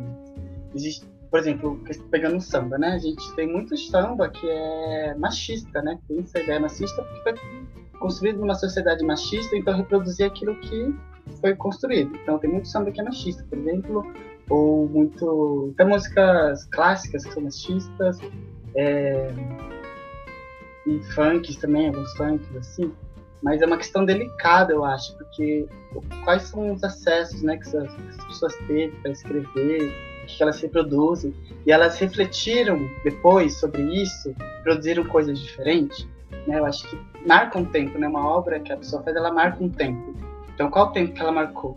existe, 0.74 1.06
por 1.30 1.38
exemplo, 1.38 1.80
pegando 2.10 2.36
o 2.36 2.40
samba, 2.40 2.76
né? 2.76 2.88
A 2.88 2.98
gente 2.98 3.34
tem 3.34 3.46
muito 3.46 3.76
samba 3.76 4.28
que 4.28 4.48
é 4.48 5.14
machista, 5.14 5.80
né? 5.80 5.98
Tem 6.08 6.18
essa 6.18 6.40
ideia 6.40 6.60
machista 6.60 7.02
porque 7.02 7.22
foi 7.22 7.98
construído 8.00 8.40
numa 8.40 8.54
sociedade 8.54 9.04
machista, 9.04 9.56
então 9.56 9.76
reproduzir 9.76 10.26
aquilo 10.26 10.56
que 10.56 10.94
foi 11.40 11.54
construído. 11.54 12.14
Então 12.16 12.38
tem 12.38 12.50
muito 12.50 12.68
samba 12.68 12.90
que 12.90 13.00
é 13.00 13.04
machista, 13.04 13.44
por 13.48 13.58
exemplo, 13.58 14.12
ou 14.48 14.88
muito 14.88 15.72
tem 15.76 15.86
músicas 15.86 16.64
clássicas 16.66 17.24
que 17.24 17.32
são 17.32 17.42
machistas, 17.44 18.18
é, 18.74 19.28
e 20.86 21.00
funks 21.14 21.56
também, 21.56 21.88
alguns 21.88 22.12
funks 22.16 22.56
assim. 22.56 22.92
Mas 23.42 23.62
é 23.62 23.66
uma 23.66 23.78
questão 23.78 24.04
delicada, 24.04 24.72
eu 24.72 24.84
acho, 24.84 25.16
porque 25.16 25.66
quais 26.24 26.42
são 26.42 26.74
os 26.74 26.84
acessos 26.84 27.42
né, 27.42 27.56
que 27.56 27.76
as 27.76 28.24
pessoas 28.26 28.54
teve 28.66 28.94
para 29.00 29.10
escrever, 29.10 29.92
que 30.26 30.42
elas 30.42 30.60
reproduzem, 30.60 31.34
e 31.66 31.72
elas 31.72 31.98
refletiram 31.98 32.78
depois 33.02 33.58
sobre 33.58 33.82
isso, 33.82 34.34
produziram 34.62 35.04
coisas 35.04 35.38
diferentes, 35.38 36.06
né? 36.46 36.58
Eu 36.58 36.66
acho 36.66 36.88
que 36.88 36.98
marca 37.26 37.58
um 37.58 37.64
tempo, 37.64 37.98
né? 37.98 38.06
Uma 38.06 38.26
obra 38.26 38.60
que 38.60 38.72
a 38.72 38.76
pessoa 38.76 39.02
faz, 39.02 39.16
ela 39.16 39.32
marca 39.32 39.62
um 39.62 39.68
tempo. 39.68 40.14
Então, 40.54 40.70
qual 40.70 40.88
o 40.88 40.92
tempo 40.92 41.12
que 41.12 41.20
ela 41.20 41.32
marcou? 41.32 41.76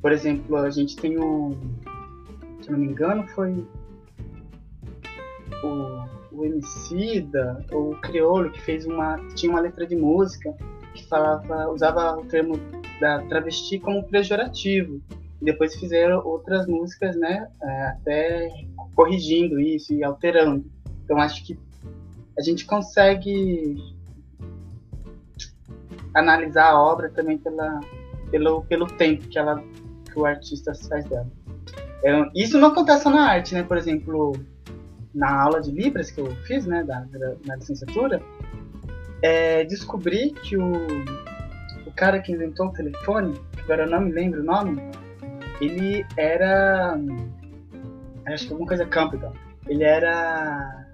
Por 0.00 0.10
exemplo, 0.10 0.56
a 0.56 0.70
gente 0.70 0.96
tem 0.96 1.18
um, 1.18 1.56
se 2.62 2.70
não 2.70 2.78
me 2.78 2.86
engano, 2.86 3.26
foi 3.28 3.64
o, 5.62 6.04
o 6.32 6.44
Emicida, 6.44 7.64
ou 7.70 7.92
o 7.92 8.00
Criolo, 8.00 8.50
que 8.50 8.60
fez 8.62 8.86
uma, 8.86 9.18
tinha 9.34 9.50
uma 9.52 9.60
letra 9.60 9.86
de 9.86 9.94
música 9.94 10.54
que 10.94 11.06
falava, 11.06 11.68
usava 11.70 12.18
o 12.18 12.24
termo 12.24 12.58
da 13.00 13.20
travesti 13.22 13.78
como 13.78 14.04
pejorativo. 14.04 15.00
Depois 15.40 15.74
fizeram 15.74 16.24
outras 16.24 16.66
músicas, 16.66 17.16
né, 17.16 17.48
é, 17.60 17.86
até 17.86 18.48
corrigindo 18.94 19.60
isso 19.60 19.92
e 19.92 20.04
alterando. 20.04 20.64
Então 21.04 21.18
acho 21.18 21.44
que 21.44 21.58
a 22.38 22.42
gente 22.42 22.64
consegue 22.64 23.76
analisar 26.14 26.70
a 26.70 26.80
obra 26.80 27.10
também 27.10 27.38
pela, 27.38 27.80
pelo, 28.30 28.62
pelo 28.62 28.86
tempo 28.86 29.26
que, 29.28 29.38
ela, 29.38 29.62
que 30.04 30.18
o 30.18 30.24
artista 30.24 30.72
faz 30.88 31.04
dela. 31.06 31.26
É, 32.04 32.30
isso 32.34 32.58
não 32.58 32.68
acontece 32.68 33.04
só 33.04 33.10
na 33.10 33.28
arte, 33.28 33.54
né? 33.54 33.62
Por 33.62 33.76
exemplo, 33.76 34.32
na 35.14 35.42
aula 35.42 35.60
de 35.60 35.70
Libras 35.70 36.10
que 36.10 36.20
eu 36.20 36.34
fiz, 36.46 36.66
né, 36.66 36.82
da, 36.84 37.00
da 37.00 37.34
na 37.46 37.56
licenciatura, 37.56 38.22
é, 39.22 39.64
descobri 39.64 40.32
que 40.32 40.56
o, 40.56 40.72
o 41.86 41.92
cara 41.94 42.20
que 42.20 42.32
inventou 42.32 42.66
o 42.66 42.72
telefone, 42.72 43.40
agora 43.62 43.84
eu 43.84 43.90
não 43.90 44.00
me 44.00 44.12
lembro 44.12 44.40
o 44.40 44.44
nome, 44.44 44.82
ele 45.60 46.04
era. 46.16 46.98
Acho 48.26 48.46
que 48.46 48.52
alguma 48.52 48.68
coisa 48.68 48.84
Campbell. 48.86 49.32
Ele 49.66 49.84
era. 49.84 50.86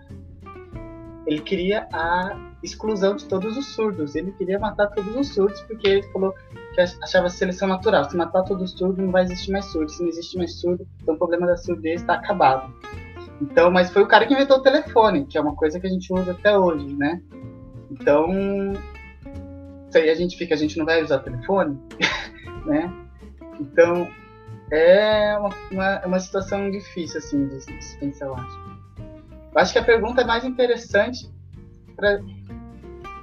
Ele 1.27 1.41
queria 1.41 1.88
a 1.93 2.38
exclusão 2.62 3.17
de 3.17 3.25
todos 3.27 3.57
os 3.57 3.67
surdos. 3.75 4.14
Ele 4.14 4.33
queria 4.33 4.59
matar 4.59 4.88
todos 4.88 5.14
os 5.17 5.29
surdos 5.35 5.61
porque 5.62 5.88
ele 5.88 6.03
falou 6.05 6.35
que 6.75 6.81
achava 6.81 7.29
seleção 7.29 7.69
natural. 7.69 8.05
Se 8.05 8.17
matar 8.17 8.43
todos 8.45 8.73
os 8.73 8.79
surdos, 8.79 8.99
não 8.99 9.11
vai 9.11 9.25
existir 9.25 9.53
mais 9.53 9.64
surdo. 9.67 9.91
Se 9.91 10.03
não 10.03 10.09
existe 10.09 10.37
mais 10.37 10.55
surdo, 10.61 10.87
então 11.03 11.14
o 11.14 11.19
problema 11.19 11.47
da 11.47 11.57
surdez 11.57 12.01
está 12.01 12.14
acabado. 12.14 12.73
Então, 13.41 13.71
mas 13.71 13.91
foi 13.91 14.03
o 14.03 14.07
cara 14.07 14.27
que 14.27 14.35
inventou 14.35 14.59
o 14.59 14.62
telefone, 14.62 15.25
que 15.25 15.38
é 15.38 15.41
uma 15.41 15.55
coisa 15.55 15.79
que 15.79 15.87
a 15.87 15.91
gente 15.91 16.12
usa 16.12 16.33
até 16.33 16.59
hoje, 16.59 16.95
né? 16.97 17.23
Então, 17.90 18.74
aí 19.94 20.11
a 20.11 20.14
gente 20.14 20.37
fica, 20.37 20.55
a 20.55 20.59
gente 20.59 20.77
não 20.79 20.85
vai 20.85 21.03
usar 21.03 21.20
telefone, 21.20 21.79
né? 22.66 22.92
Então, 23.61 24.09
é 24.70 25.37
uma, 25.38 25.51
uma, 25.70 26.07
uma 26.07 26.20
situação 26.20 26.70
difícil, 26.70 27.18
assim, 27.18 27.48
de, 27.48 27.59
de 27.59 27.96
pensar, 27.98 28.27
eu 28.27 28.35
acho. 28.35 28.68
Eu 29.55 29.61
acho 29.61 29.72
que 29.72 29.79
a 29.79 29.85
pergunta 29.85 30.22
é 30.22 30.24
mais 30.24 30.44
interessante 30.44 31.29
para 31.96 32.20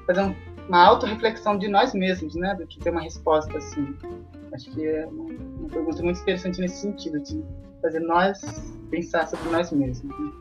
fazer 0.07 0.35
uma 0.67 0.83
auto-reflexão 0.83 1.57
de 1.57 1.67
nós 1.67 1.93
mesmos, 1.93 2.35
né? 2.35 2.55
Do 2.55 2.65
que 2.65 2.79
ter 2.79 2.89
uma 2.89 3.01
resposta, 3.01 3.57
assim. 3.57 3.95
Acho 4.53 4.71
que 4.71 4.85
é 4.85 5.05
uma, 5.05 5.25
uma 5.59 5.69
pergunta 5.69 6.01
muito 6.01 6.19
interessante 6.19 6.59
nesse 6.59 6.81
sentido, 6.81 7.19
de 7.21 7.43
fazer 7.81 7.99
nós 7.99 8.41
pensar 8.89 9.27
sobre 9.27 9.49
nós 9.49 9.71
mesmos, 9.71 10.17
né? 10.19 10.31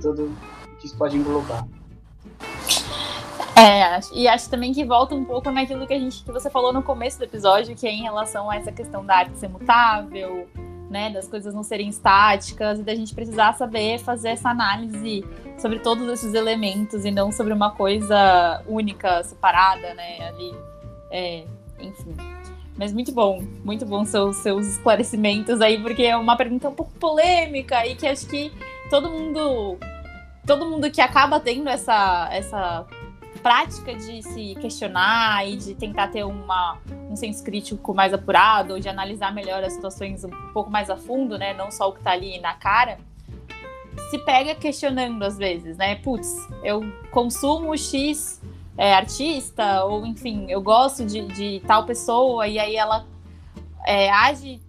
tudo 0.00 0.30
que 0.78 0.86
isso 0.86 0.96
pode 0.96 1.16
englobar. 1.16 1.66
É, 3.60 4.00
e 4.14 4.26
acho 4.26 4.48
também 4.48 4.72
que 4.72 4.82
volta 4.84 5.14
um 5.14 5.22
pouco 5.22 5.50
naquilo 5.50 5.86
que 5.86 5.92
a 5.92 5.98
gente 5.98 6.24
que 6.24 6.32
você 6.32 6.48
falou 6.48 6.72
no 6.72 6.82
começo 6.82 7.18
do 7.18 7.24
episódio, 7.24 7.76
que 7.76 7.86
é 7.86 7.92
em 7.92 8.02
relação 8.02 8.48
a 8.48 8.56
essa 8.56 8.72
questão 8.72 9.04
da 9.04 9.16
arte 9.16 9.36
ser 9.36 9.48
mutável, 9.48 10.48
né, 10.88 11.10
das 11.10 11.28
coisas 11.28 11.52
não 11.52 11.62
serem 11.62 11.90
estáticas 11.90 12.80
e 12.80 12.82
da 12.82 12.94
gente 12.94 13.14
precisar 13.14 13.52
saber 13.52 13.98
fazer 13.98 14.30
essa 14.30 14.48
análise 14.48 15.22
sobre 15.58 15.78
todos 15.78 16.08
esses 16.08 16.32
elementos 16.32 17.04
e 17.04 17.10
não 17.10 17.30
sobre 17.30 17.52
uma 17.52 17.70
coisa 17.72 18.62
única, 18.66 19.22
separada, 19.24 19.92
né, 19.92 20.28
ali, 20.28 20.54
é, 21.10 21.44
enfim. 21.78 22.16
Mas 22.78 22.94
muito 22.94 23.12
bom, 23.12 23.44
muito 23.62 23.84
bom 23.84 24.06
seus, 24.06 24.36
seus 24.36 24.66
esclarecimentos 24.66 25.60
aí, 25.60 25.78
porque 25.78 26.04
é 26.04 26.16
uma 26.16 26.34
pergunta 26.34 26.70
um 26.70 26.74
pouco 26.74 26.92
polêmica 26.92 27.86
e 27.86 27.94
que 27.94 28.06
acho 28.06 28.26
que 28.26 28.50
todo 28.88 29.10
mundo, 29.10 29.76
todo 30.46 30.64
mundo 30.64 30.90
que 30.90 31.02
acaba 31.02 31.38
tendo 31.38 31.68
essa, 31.68 32.26
essa 32.32 32.86
prática 33.42 33.94
de 33.94 34.22
se 34.22 34.54
questionar 34.60 35.48
e 35.48 35.56
de 35.56 35.74
tentar 35.74 36.08
ter 36.08 36.24
uma, 36.24 36.78
um 37.10 37.16
senso 37.16 37.42
crítico 37.42 37.94
mais 37.94 38.12
apurado, 38.12 38.74
ou 38.74 38.80
de 38.80 38.88
analisar 38.88 39.32
melhor 39.32 39.62
as 39.62 39.72
situações 39.72 40.24
um 40.24 40.30
pouco 40.52 40.70
mais 40.70 40.90
a 40.90 40.96
fundo, 40.96 41.38
né? 41.38 41.54
Não 41.54 41.70
só 41.70 41.88
o 41.88 41.92
que 41.92 41.98
está 41.98 42.12
ali 42.12 42.38
na 42.40 42.54
cara, 42.54 42.98
se 44.10 44.18
pega 44.18 44.54
questionando 44.54 45.22
às 45.22 45.36
vezes, 45.36 45.76
né? 45.76 45.96
Putz, 45.96 46.28
eu 46.62 46.82
consumo 47.10 47.76
X 47.76 48.40
é, 48.76 48.94
artista, 48.94 49.84
ou 49.84 50.06
enfim, 50.06 50.46
eu 50.48 50.60
gosto 50.60 51.04
de, 51.04 51.22
de 51.28 51.60
tal 51.66 51.84
pessoa, 51.84 52.46
e 52.48 52.58
aí 52.58 52.76
ela 52.76 53.06
é, 53.86 54.10
age 54.10 54.60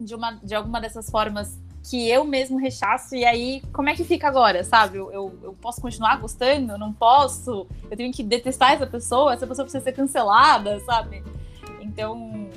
de, 0.00 0.14
uma, 0.14 0.32
de 0.42 0.54
alguma 0.54 0.80
dessas 0.80 1.10
formas 1.10 1.61
que 1.82 2.08
eu 2.08 2.24
mesmo 2.24 2.58
rechaço, 2.58 3.16
e 3.16 3.24
aí 3.24 3.62
como 3.72 3.88
é 3.88 3.94
que 3.94 4.04
fica 4.04 4.28
agora, 4.28 4.62
sabe? 4.62 4.98
Eu, 4.98 5.12
eu, 5.12 5.38
eu, 5.42 5.52
posso 5.54 5.80
continuar 5.80 6.20
gostando? 6.20 6.72
Eu 6.72 6.78
não 6.78 6.92
posso? 6.92 7.66
Eu 7.90 7.96
tenho 7.96 8.12
que 8.12 8.22
detestar 8.22 8.72
essa 8.72 8.86
pessoa? 8.86 9.34
Essa 9.34 9.46
pessoa 9.46 9.64
precisa 9.64 9.82
ser 9.82 9.92
cancelada, 9.92 10.78
sabe? 10.80 11.22
Então, 11.80 12.48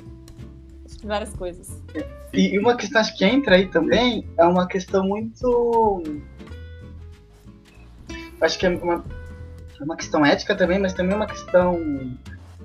acho 0.84 0.98
que 0.98 1.06
várias 1.06 1.34
coisas. 1.34 1.82
E 2.32 2.58
uma 2.58 2.76
questão 2.76 3.00
acho 3.00 3.16
que 3.16 3.24
entra 3.24 3.56
aí 3.56 3.66
também 3.66 4.26
é 4.38 4.44
uma 4.44 4.66
questão 4.66 5.04
muito. 5.04 6.02
Acho 8.40 8.58
que 8.58 8.66
é 8.66 8.68
uma, 8.68 9.04
é 9.80 9.84
uma 9.84 9.96
questão 9.96 10.24
ética 10.24 10.54
também, 10.54 10.78
mas 10.78 10.92
também 10.92 11.14
é 11.14 11.16
uma 11.16 11.26
questão 11.26 11.80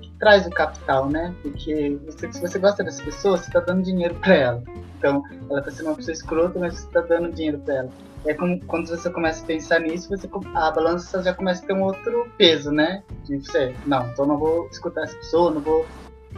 que 0.00 0.10
traz 0.18 0.46
o 0.46 0.50
capital, 0.50 1.08
né? 1.08 1.34
Porque 1.42 1.98
você, 2.06 2.32
se 2.32 2.40
você 2.40 2.58
gosta 2.58 2.84
dessa 2.84 3.02
pessoa, 3.02 3.36
você 3.36 3.48
está 3.48 3.58
dando 3.58 3.82
dinheiro 3.82 4.14
para 4.16 4.34
ela. 4.34 4.62
Então, 5.02 5.24
ela 5.50 5.58
está 5.58 5.72
sendo 5.72 5.86
uma 5.86 5.96
pessoa 5.96 6.12
escrota, 6.12 6.60
mas 6.60 6.74
você 6.74 6.86
está 6.86 7.00
dando 7.00 7.32
dinheiro 7.32 7.58
para 7.58 7.74
ela. 7.74 7.88
É 8.24 8.32
como 8.34 8.64
quando 8.66 8.86
você 8.86 9.10
começa 9.10 9.42
a 9.42 9.46
pensar 9.46 9.80
nisso, 9.80 10.08
você, 10.08 10.30
a 10.54 10.70
balança 10.70 11.20
já 11.24 11.34
começa 11.34 11.64
a 11.64 11.66
ter 11.66 11.72
um 11.72 11.82
outro 11.82 12.30
peso, 12.38 12.70
né? 12.70 13.02
De 13.24 13.36
você, 13.38 13.74
não, 13.84 14.06
então 14.08 14.24
não 14.24 14.38
vou 14.38 14.68
escutar 14.68 15.02
essa 15.02 15.16
pessoa, 15.16 15.50
não 15.50 15.60
vou 15.60 15.84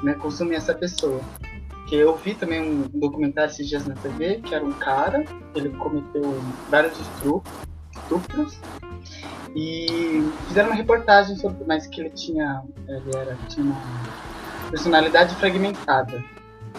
né, 0.02 0.14
consumir 0.14 0.54
essa 0.54 0.72
pessoa. 0.74 1.20
Que 1.86 1.96
eu 1.96 2.16
vi 2.16 2.34
também 2.34 2.62
um 2.62 2.88
documentário 2.98 3.50
esses 3.50 3.68
dias 3.68 3.86
na 3.86 3.94
TV, 3.96 4.36
que 4.36 4.54
era 4.54 4.64
um 4.64 4.72
cara, 4.72 5.22
ele 5.54 5.68
cometeu 5.68 6.22
vários 6.70 6.98
estupros, 6.98 8.58
e 9.54 10.26
fizeram 10.48 10.70
uma 10.70 10.76
reportagem 10.76 11.36
sobre, 11.36 11.62
mas 11.66 11.86
que 11.86 12.00
ele 12.00 12.10
tinha, 12.10 12.62
ele 12.88 13.14
era, 13.14 13.36
tinha 13.48 13.66
uma 13.66 13.80
personalidade 14.70 15.34
fragmentada. 15.34 16.24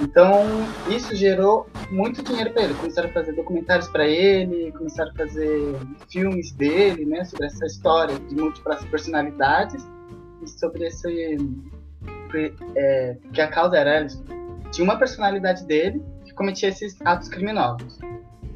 Então, 0.01 0.43
isso 0.89 1.15
gerou 1.15 1.67
muito 1.89 2.21
dinheiro 2.21 2.51
para 2.51 2.63
ele. 2.63 2.73
Começaram 2.73 3.09
a 3.09 3.13
fazer 3.13 3.33
documentários 3.33 3.87
para 3.87 4.05
ele, 4.05 4.71
começaram 4.73 5.11
a 5.11 5.15
fazer 5.15 5.75
filmes 6.09 6.51
dele, 6.51 7.05
né, 7.05 7.23
sobre 7.23 7.45
essa 7.45 7.65
história 7.65 8.19
de 8.19 8.35
múltiplas 8.35 8.83
personalidades 8.85 9.87
e 10.41 10.47
sobre 10.47 10.87
esse. 10.87 11.37
É, 12.75 13.15
que 13.31 13.41
a 13.41 13.47
causa 13.47 13.77
era. 13.77 14.07
Tinha 14.71 14.83
uma 14.83 14.97
personalidade 14.97 15.63
dele 15.65 16.03
que 16.25 16.33
cometia 16.33 16.67
esses 16.67 17.01
atos 17.05 17.29
criminosos. 17.29 17.97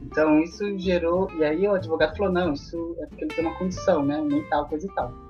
Então, 0.04 0.42
isso 0.42 0.78
gerou. 0.78 1.32
E 1.38 1.46
aí, 1.46 1.66
o 1.66 1.74
advogado 1.74 2.18
falou: 2.18 2.34
não, 2.34 2.54
isso 2.54 2.98
é 3.00 3.06
porque 3.06 3.24
ele 3.24 3.34
tem 3.34 3.46
uma 3.46 3.58
condição, 3.58 4.04
né, 4.04 4.20
mental, 4.20 4.68
coisa 4.68 4.86
e 4.86 4.90
tal. 4.94 5.29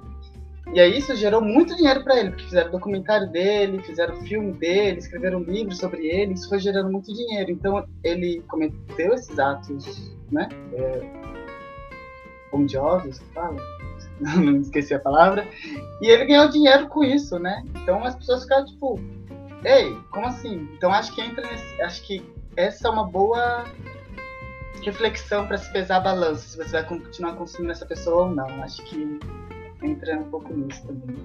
E 0.73 0.79
aí 0.79 0.99
isso 0.99 1.15
gerou 1.15 1.41
muito 1.41 1.75
dinheiro 1.75 2.03
para 2.03 2.19
ele, 2.19 2.29
porque 2.29 2.43
fizeram 2.43 2.71
documentário 2.71 3.27
dele, 3.31 3.81
fizeram 3.81 4.21
filme 4.21 4.51
dele, 4.53 4.99
escreveram 4.99 5.39
um 5.39 5.43
livro 5.43 5.73
sobre 5.73 6.07
ele, 6.07 6.33
isso 6.33 6.47
foi 6.47 6.59
gerando 6.59 6.91
muito 6.91 7.11
dinheiro. 7.13 7.51
Então 7.51 7.87
ele 8.03 8.43
cometeu 8.47 9.13
esses 9.13 9.37
atos, 9.39 10.13
né? 10.31 10.47
É, 10.73 11.01
odiosos, 12.51 13.19
fala? 13.33 13.57
Não 14.19 14.57
esqueci 14.57 14.93
a 14.93 14.99
palavra. 14.99 15.47
E 16.01 16.07
ele 16.07 16.25
ganhou 16.25 16.49
dinheiro 16.49 16.87
com 16.87 17.03
isso, 17.03 17.39
né? 17.39 17.63
Então 17.81 18.03
as 18.03 18.15
pessoas 18.15 18.43
ficaram 18.43 18.65
tipo, 18.65 18.99
ei, 19.63 19.97
como 20.11 20.27
assim? 20.27 20.69
Então 20.77 20.93
acho 20.93 21.13
que 21.15 21.21
entra 21.21 21.47
nesse, 21.47 21.81
acho 21.81 22.03
que 22.05 22.23
essa 22.55 22.87
é 22.87 22.91
uma 22.91 23.05
boa 23.05 23.65
reflexão 24.83 25.47
para 25.47 25.57
se 25.57 25.71
pesar 25.71 25.97
a 25.97 26.01
balança, 26.01 26.47
se 26.47 26.57
você 26.57 26.71
vai 26.71 26.85
continuar 26.85 27.35
consumindo 27.35 27.71
essa 27.71 27.85
pessoa 27.85 28.23
ou 28.23 28.29
não. 28.29 28.47
Acho 28.63 28.83
que 28.83 29.19
entra 29.83 30.19
um 30.19 30.29
pouco 30.29 30.53
nisso 30.53 30.81
também. 30.85 31.17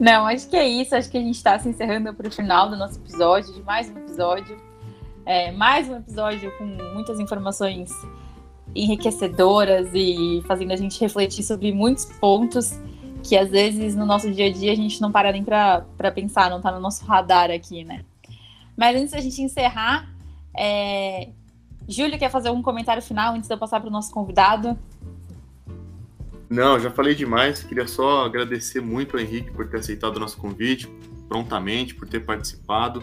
Não, 0.00 0.26
acho 0.26 0.48
que 0.48 0.56
é 0.56 0.66
isso. 0.66 0.94
Acho 0.94 1.10
que 1.10 1.18
a 1.18 1.20
gente 1.20 1.36
está 1.36 1.58
se 1.58 1.68
encerrando 1.68 2.12
para 2.14 2.28
o 2.28 2.30
final 2.30 2.68
do 2.68 2.76
nosso 2.76 2.98
episódio, 2.98 3.52
de 3.52 3.62
mais 3.62 3.88
um 3.90 3.98
episódio. 3.98 4.56
É, 5.26 5.52
mais 5.52 5.88
um 5.88 5.96
episódio 5.96 6.52
com 6.58 6.64
muitas 6.64 7.18
informações 7.18 7.90
enriquecedoras 8.74 9.88
e 9.94 10.42
fazendo 10.46 10.72
a 10.72 10.76
gente 10.76 11.00
refletir 11.00 11.44
sobre 11.44 11.72
muitos 11.72 12.04
pontos 12.04 12.78
que 13.22 13.36
às 13.36 13.50
vezes 13.50 13.94
no 13.94 14.04
nosso 14.04 14.30
dia 14.30 14.46
a 14.46 14.52
dia 14.52 14.72
a 14.72 14.74
gente 14.74 15.00
não 15.00 15.10
para 15.10 15.32
nem 15.32 15.42
para 15.42 16.12
pensar, 16.14 16.50
não 16.50 16.58
está 16.58 16.70
no 16.70 16.80
nosso 16.80 17.04
radar 17.06 17.50
aqui, 17.50 17.84
né? 17.84 18.04
Mas 18.76 18.96
antes 18.96 19.12
da 19.12 19.20
gente 19.20 19.40
encerrar, 19.40 20.08
é... 20.56 21.30
Júlio 21.88 22.18
quer 22.18 22.30
fazer 22.30 22.50
um 22.50 22.62
comentário 22.62 23.02
final 23.02 23.34
antes 23.34 23.48
de 23.48 23.54
eu 23.54 23.58
passar 23.58 23.80
para 23.80 23.88
o 23.88 23.92
nosso 23.92 24.12
convidado? 24.12 24.78
Não, 26.54 26.78
já 26.78 26.88
falei 26.88 27.16
demais. 27.16 27.64
Queria 27.64 27.88
só 27.88 28.24
agradecer 28.24 28.80
muito 28.80 29.16
ao 29.16 29.22
Henrique 29.22 29.50
por 29.50 29.66
ter 29.66 29.78
aceitado 29.78 30.18
o 30.18 30.20
nosso 30.20 30.36
convite 30.36 30.88
prontamente, 31.28 31.96
por 31.96 32.06
ter 32.06 32.20
participado. 32.20 33.02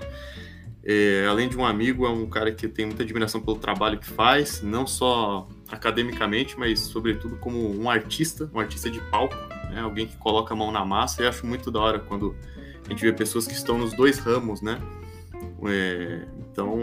É, 0.81 1.27
além 1.29 1.49
de 1.49 1.57
um 1.57 1.65
amigo, 1.65 2.05
é 2.05 2.09
um 2.09 2.29
cara 2.29 2.53
que 2.53 2.65
tem 2.69 2.85
muita 2.85 3.03
admiração 3.03 3.41
pelo 3.41 3.57
trabalho 3.57 3.99
que 3.99 4.07
faz, 4.07 4.61
não 4.61 4.87
só 4.87 5.49
academicamente, 5.69 6.57
mas 6.57 6.79
sobretudo 6.79 7.35
como 7.35 7.77
um 7.77 7.89
artista, 7.89 8.49
um 8.53 8.59
artista 8.59 8.89
de 8.89 9.01
palco, 9.11 9.35
né? 9.69 9.81
alguém 9.81 10.07
que 10.07 10.15
coloca 10.15 10.53
a 10.53 10.57
mão 10.57 10.71
na 10.71 10.85
massa. 10.85 11.21
E 11.21 11.27
acho 11.27 11.45
muito 11.45 11.69
da 11.69 11.81
hora 11.81 11.99
quando 11.99 12.33
a 12.85 12.89
gente 12.89 13.01
vê 13.01 13.11
pessoas 13.11 13.45
que 13.45 13.53
estão 13.53 13.77
nos 13.77 13.93
dois 13.93 14.17
ramos, 14.17 14.61
né? 14.61 14.79
É, 15.67 16.25
então, 16.39 16.79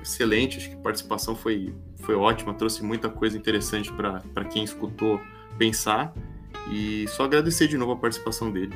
excelente, 0.00 0.58
acho 0.58 0.68
que 0.68 0.76
a 0.76 0.78
participação 0.78 1.34
foi, 1.34 1.74
foi 1.96 2.14
ótima, 2.14 2.54
trouxe 2.54 2.84
muita 2.84 3.08
coisa 3.08 3.36
interessante 3.36 3.92
para 3.92 4.44
quem 4.44 4.62
escutou 4.62 5.20
pensar. 5.60 6.14
E 6.72 7.06
só 7.08 7.24
agradecer 7.24 7.68
de 7.68 7.76
novo 7.76 7.92
a 7.92 7.96
participação 7.96 8.50
dele. 8.50 8.74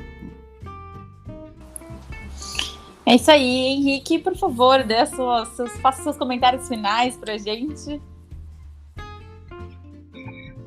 É 3.05 3.15
isso 3.15 3.29
aí, 3.29 3.67
Henrique, 3.67 4.19
por 4.19 4.35
favor, 4.35 4.83
dê 4.83 5.05
suas, 5.05 5.47
seus, 5.49 5.71
faça 5.79 6.03
seus 6.03 6.17
comentários 6.17 6.67
finais 6.67 7.15
pra 7.17 7.37
gente. 7.37 8.01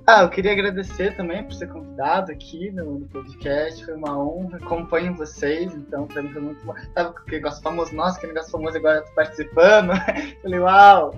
Ah, 0.06 0.22
eu 0.22 0.30
queria 0.30 0.52
agradecer 0.52 1.14
também 1.16 1.44
por 1.44 1.52
ser 1.52 1.68
convidado 1.68 2.32
aqui 2.32 2.70
no, 2.70 3.00
no 3.00 3.08
podcast, 3.08 3.84
foi 3.84 3.94
uma 3.94 4.18
honra, 4.18 4.56
acompanho 4.56 5.14
vocês, 5.14 5.74
então 5.74 6.06
pra 6.06 6.22
mim 6.22 6.32
foi 6.32 6.40
muito 6.40 6.64
bom. 6.64 6.74
Sabe 6.94 7.14
que 7.26 7.32
negócio 7.32 7.62
famoso, 7.62 7.94
nossa, 7.94 8.18
que 8.18 8.26
negócio 8.26 8.50
famoso 8.50 8.76
agora 8.76 9.02
tô 9.02 9.12
participando. 9.12 9.92
Falei, 10.40 10.60
uau, 10.60 11.14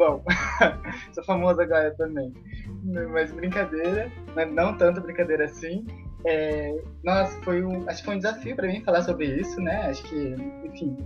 bom, 0.00 0.24
sou 1.12 1.22
famoso 1.24 1.60
agora 1.60 1.90
também. 1.94 2.32
Mas 3.12 3.30
brincadeira, 3.32 4.10
mas 4.34 4.50
não 4.50 4.74
tanto 4.76 5.02
brincadeira 5.02 5.44
assim. 5.44 5.86
É, 6.24 6.82
nossa, 7.04 7.38
foi 7.42 7.62
um, 7.62 7.86
acho 7.86 7.98
que 7.98 8.06
foi 8.06 8.14
um 8.14 8.18
desafio 8.18 8.56
para 8.56 8.66
mim 8.66 8.82
falar 8.82 9.02
sobre 9.02 9.26
isso, 9.26 9.60
né? 9.60 9.90
Acho 9.90 10.02
que, 10.04 10.34
enfim, 10.64 10.96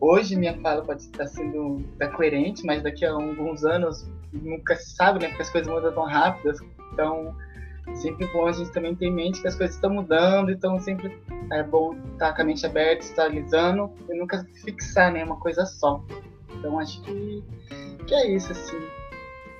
hoje 0.00 0.36
minha 0.36 0.56
fala 0.60 0.82
pode 0.82 1.02
estar 1.02 1.26
sendo 1.26 1.82
tá 1.98 2.08
coerente, 2.08 2.64
mas 2.64 2.82
daqui 2.84 3.04
a 3.04 3.10
alguns 3.10 3.64
anos 3.64 4.08
nunca 4.32 4.76
se 4.76 4.94
sabe, 4.94 5.18
né? 5.18 5.28
Porque 5.28 5.42
as 5.42 5.50
coisas 5.50 5.72
mudam 5.72 5.92
tão 5.92 6.04
rápidas. 6.04 6.60
Então, 6.92 7.34
sempre 7.94 8.26
bom 8.28 8.46
a 8.46 8.52
gente 8.52 8.70
também 8.70 8.94
ter 8.94 9.06
em 9.06 9.12
mente 9.12 9.42
que 9.42 9.48
as 9.48 9.56
coisas 9.56 9.74
estão 9.74 9.90
mudando, 9.90 10.52
então 10.52 10.78
sempre 10.78 11.20
é 11.50 11.64
bom 11.64 11.96
estar 12.12 12.32
com 12.34 12.42
a 12.42 12.44
mente 12.44 12.64
aberta, 12.64 13.04
estar 13.04 13.24
analisando 13.24 13.90
e 14.08 14.16
nunca 14.16 14.46
fixar, 14.64 15.12
né? 15.12 15.24
Uma 15.24 15.40
coisa 15.40 15.66
só. 15.66 16.04
Então, 16.56 16.78
acho 16.78 17.02
que, 17.02 17.42
que 18.06 18.14
é 18.14 18.30
isso, 18.30 18.52
assim. 18.52 18.80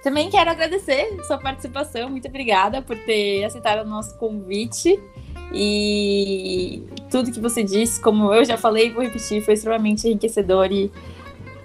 Também 0.03 0.29
quero 0.29 0.51
agradecer 0.51 1.17
sua 1.25 1.39
participação. 1.39 2.11
Muito 2.11 2.27
obrigada 2.27 2.83
por 2.83 2.99
ter 2.99 3.45
aceitado 3.45 3.87
o 3.87 3.89
nosso 3.89 4.19
convite. 4.19 5.01
E 5.55 6.83
tudo 7.11 7.31
que 7.31 7.41
você 7.41 7.63
disse, 7.63 8.01
como 8.01 8.33
eu 8.33 8.45
já 8.45 8.57
falei, 8.57 8.91
vou 8.91 9.03
repetir, 9.03 9.43
foi 9.43 9.55
extremamente 9.55 10.09
enriquecedor 10.09 10.73
e 10.73 10.91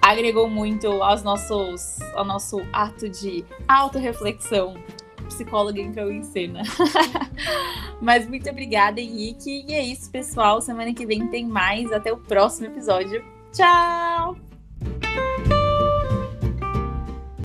agregou 0.00 0.48
muito 0.48 0.86
aos 1.02 1.22
nossos, 1.22 1.98
ao 2.14 2.24
nosso 2.24 2.60
ato 2.72 3.08
de 3.08 3.44
autorreflexão. 3.66 4.74
Psicóloga 5.28 5.80
entrou 5.80 6.10
em 6.10 6.22
cena. 6.22 6.62
Mas 8.00 8.26
muito 8.28 8.48
obrigada, 8.48 9.00
Henrique. 9.00 9.64
E 9.68 9.74
é 9.74 9.82
isso, 9.82 10.10
pessoal. 10.10 10.60
Semana 10.60 10.94
que 10.94 11.04
vem 11.04 11.26
tem 11.26 11.46
mais. 11.46 11.92
Até 11.92 12.12
o 12.12 12.16
próximo 12.16 12.66
episódio. 12.66 13.22
Tchau! 13.52 14.36